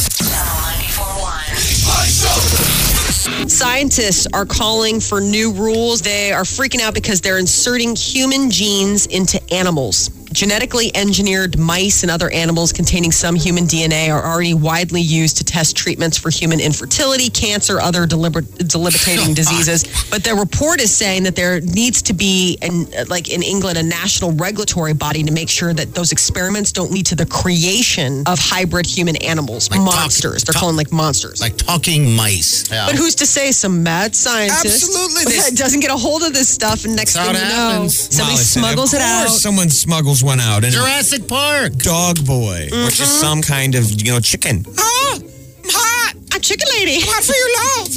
94.1. 2.19 3.49
Scientists 3.49 4.27
are 4.33 4.45
calling 4.45 4.99
for 4.99 5.19
new 5.21 5.51
rules. 5.53 6.01
They 6.01 6.31
are 6.31 6.43
freaking 6.43 6.81
out 6.81 6.93
because 6.93 7.19
they're 7.21 7.39
inserting 7.39 7.95
human 7.95 8.51
genes 8.51 9.05
into 9.07 9.41
animals. 9.51 10.09
Genetically 10.31 10.95
engineered 10.95 11.57
mice 11.57 12.03
and 12.03 12.11
other 12.11 12.29
animals 12.31 12.71
containing 12.71 13.11
some 13.11 13.35
human 13.35 13.65
DNA 13.65 14.09
are 14.13 14.23
already 14.23 14.53
widely 14.53 15.01
used 15.01 15.37
to 15.37 15.43
test 15.43 15.75
treatments 15.75 16.17
for 16.17 16.29
human 16.29 16.59
infertility, 16.59 17.29
cancer, 17.29 17.79
other 17.81 18.05
deliber- 18.05 18.45
debilitating 18.57 19.31
oh 19.31 19.33
diseases. 19.33 19.83
But 20.11 20.23
the 20.23 20.35
report 20.35 20.81
is 20.81 20.95
saying 20.95 21.23
that 21.23 21.35
there 21.35 21.61
needs 21.61 22.01
to 22.03 22.13
be, 22.13 22.57
an, 22.61 22.87
like 23.07 23.29
in 23.33 23.41
England, 23.41 23.77
a 23.79 23.83
national 23.83 24.31
regulatory 24.33 24.93
body 24.93 25.23
to 25.23 25.31
make 25.31 25.49
sure 25.49 25.73
that 25.73 25.95
those 25.95 26.11
experiments 26.11 26.71
don't 26.71 26.91
lead 26.91 27.07
to 27.07 27.15
the 27.15 27.25
creation 27.25 28.23
of 28.27 28.37
hybrid 28.39 28.85
human 28.85 29.15
animals, 29.17 29.69
Like 29.71 29.79
talk- 29.79 29.95
monsters. 29.95 30.43
They're 30.43 30.53
talk- 30.53 30.61
calling 30.61 30.75
like 30.77 30.91
monsters. 30.91 31.41
Like 31.41 31.57
talking 31.57 32.15
mice. 32.15 32.69
Yeah. 32.71 32.85
But 32.85 32.95
who's 32.95 33.15
to 33.15 33.25
say 33.25 33.51
some 33.51 33.81
mad 33.83 34.15
scientist 34.15 34.65
Absolutely, 34.65 35.23
this- 35.33 35.51
doesn't 35.51 35.79
get 35.79 35.91
a 35.91 35.97
hold 35.97 36.21
of 36.23 36.33
this 36.33 36.49
stuff 36.49 36.85
and 36.85 36.95
next 36.95 37.15
thing 37.15 37.23
you 37.25 37.31
it 37.31 37.33
know, 37.33 37.39
happens. 37.71 37.97
somebody 37.97 38.33
Molly 38.33 38.43
said, 38.43 38.59
smuggles 38.61 38.93
of 38.93 38.99
it 38.99 39.03
out. 39.03 39.27
course 39.27 39.41
Someone 39.41 39.69
smuggles 39.69 40.18
one 40.23 40.39
out. 40.39 40.63
And 40.63 40.73
Jurassic 40.73 41.27
Park. 41.27 41.73
dog 41.77 42.25
boy, 42.25 42.67
or 42.71 42.89
just 42.89 43.19
some 43.19 43.41
kind 43.41 43.75
of 43.75 43.89
you 44.01 44.11
know 44.11 44.19
chicken. 44.19 44.65
Ah, 44.77 45.15
I'm 45.15 45.23
hot. 45.65 46.15
A 46.35 46.39
chicken 46.39 46.67
lady. 46.77 46.99
Hot 47.01 47.23
for 47.23 47.33
your 47.35 47.51
love. 47.59 47.89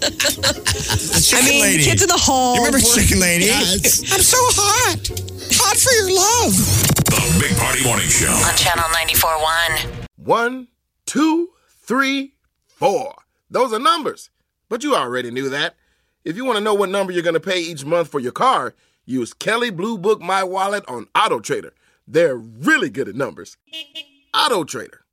the 0.00 1.12
I 1.16 1.20
chicken 1.20 1.44
mean, 1.50 1.62
lady. 1.62 1.84
kids 1.84 2.02
in 2.02 2.08
the 2.08 2.16
hall. 2.16 2.54
You 2.56 2.64
remember 2.64 2.78
chicken 2.80 3.20
lady? 3.20 3.46
Yes. 3.46 4.00
I'm 4.12 4.20
so 4.20 4.36
hot. 4.54 5.08
Hot 5.58 5.76
for 5.76 5.92
your 5.92 6.10
love. 6.14 6.54
The 7.06 7.46
Big 7.48 7.56
Party 7.58 7.82
Morning 7.84 8.08
Show. 8.08 8.30
On 8.30 8.54
Channel 8.56 8.84
94.1. 8.84 10.06
One, 10.16 10.68
two, 11.06 11.50
three, 11.82 12.34
four. 12.66 13.14
Those 13.50 13.72
are 13.72 13.78
numbers. 13.78 14.30
But 14.68 14.82
you 14.84 14.94
already 14.94 15.30
knew 15.30 15.48
that. 15.50 15.74
If 16.24 16.36
you 16.36 16.44
want 16.44 16.58
to 16.58 16.64
know 16.64 16.74
what 16.74 16.88
number 16.88 17.12
you're 17.12 17.22
going 17.22 17.34
to 17.34 17.40
pay 17.40 17.60
each 17.60 17.84
month 17.84 18.08
for 18.08 18.18
your 18.20 18.32
car, 18.32 18.74
use 19.06 19.32
Kelley 19.32 19.70
Blue 19.70 19.96
Book 19.96 20.20
My 20.20 20.44
Wallet 20.44 20.84
on 20.88 21.06
Auto 21.14 21.40
Trader. 21.40 21.72
They're 22.06 22.36
really 22.36 22.90
good 22.90 23.08
at 23.08 23.14
numbers. 23.14 23.56
Auto 24.34 24.64
Trader. 24.64 25.05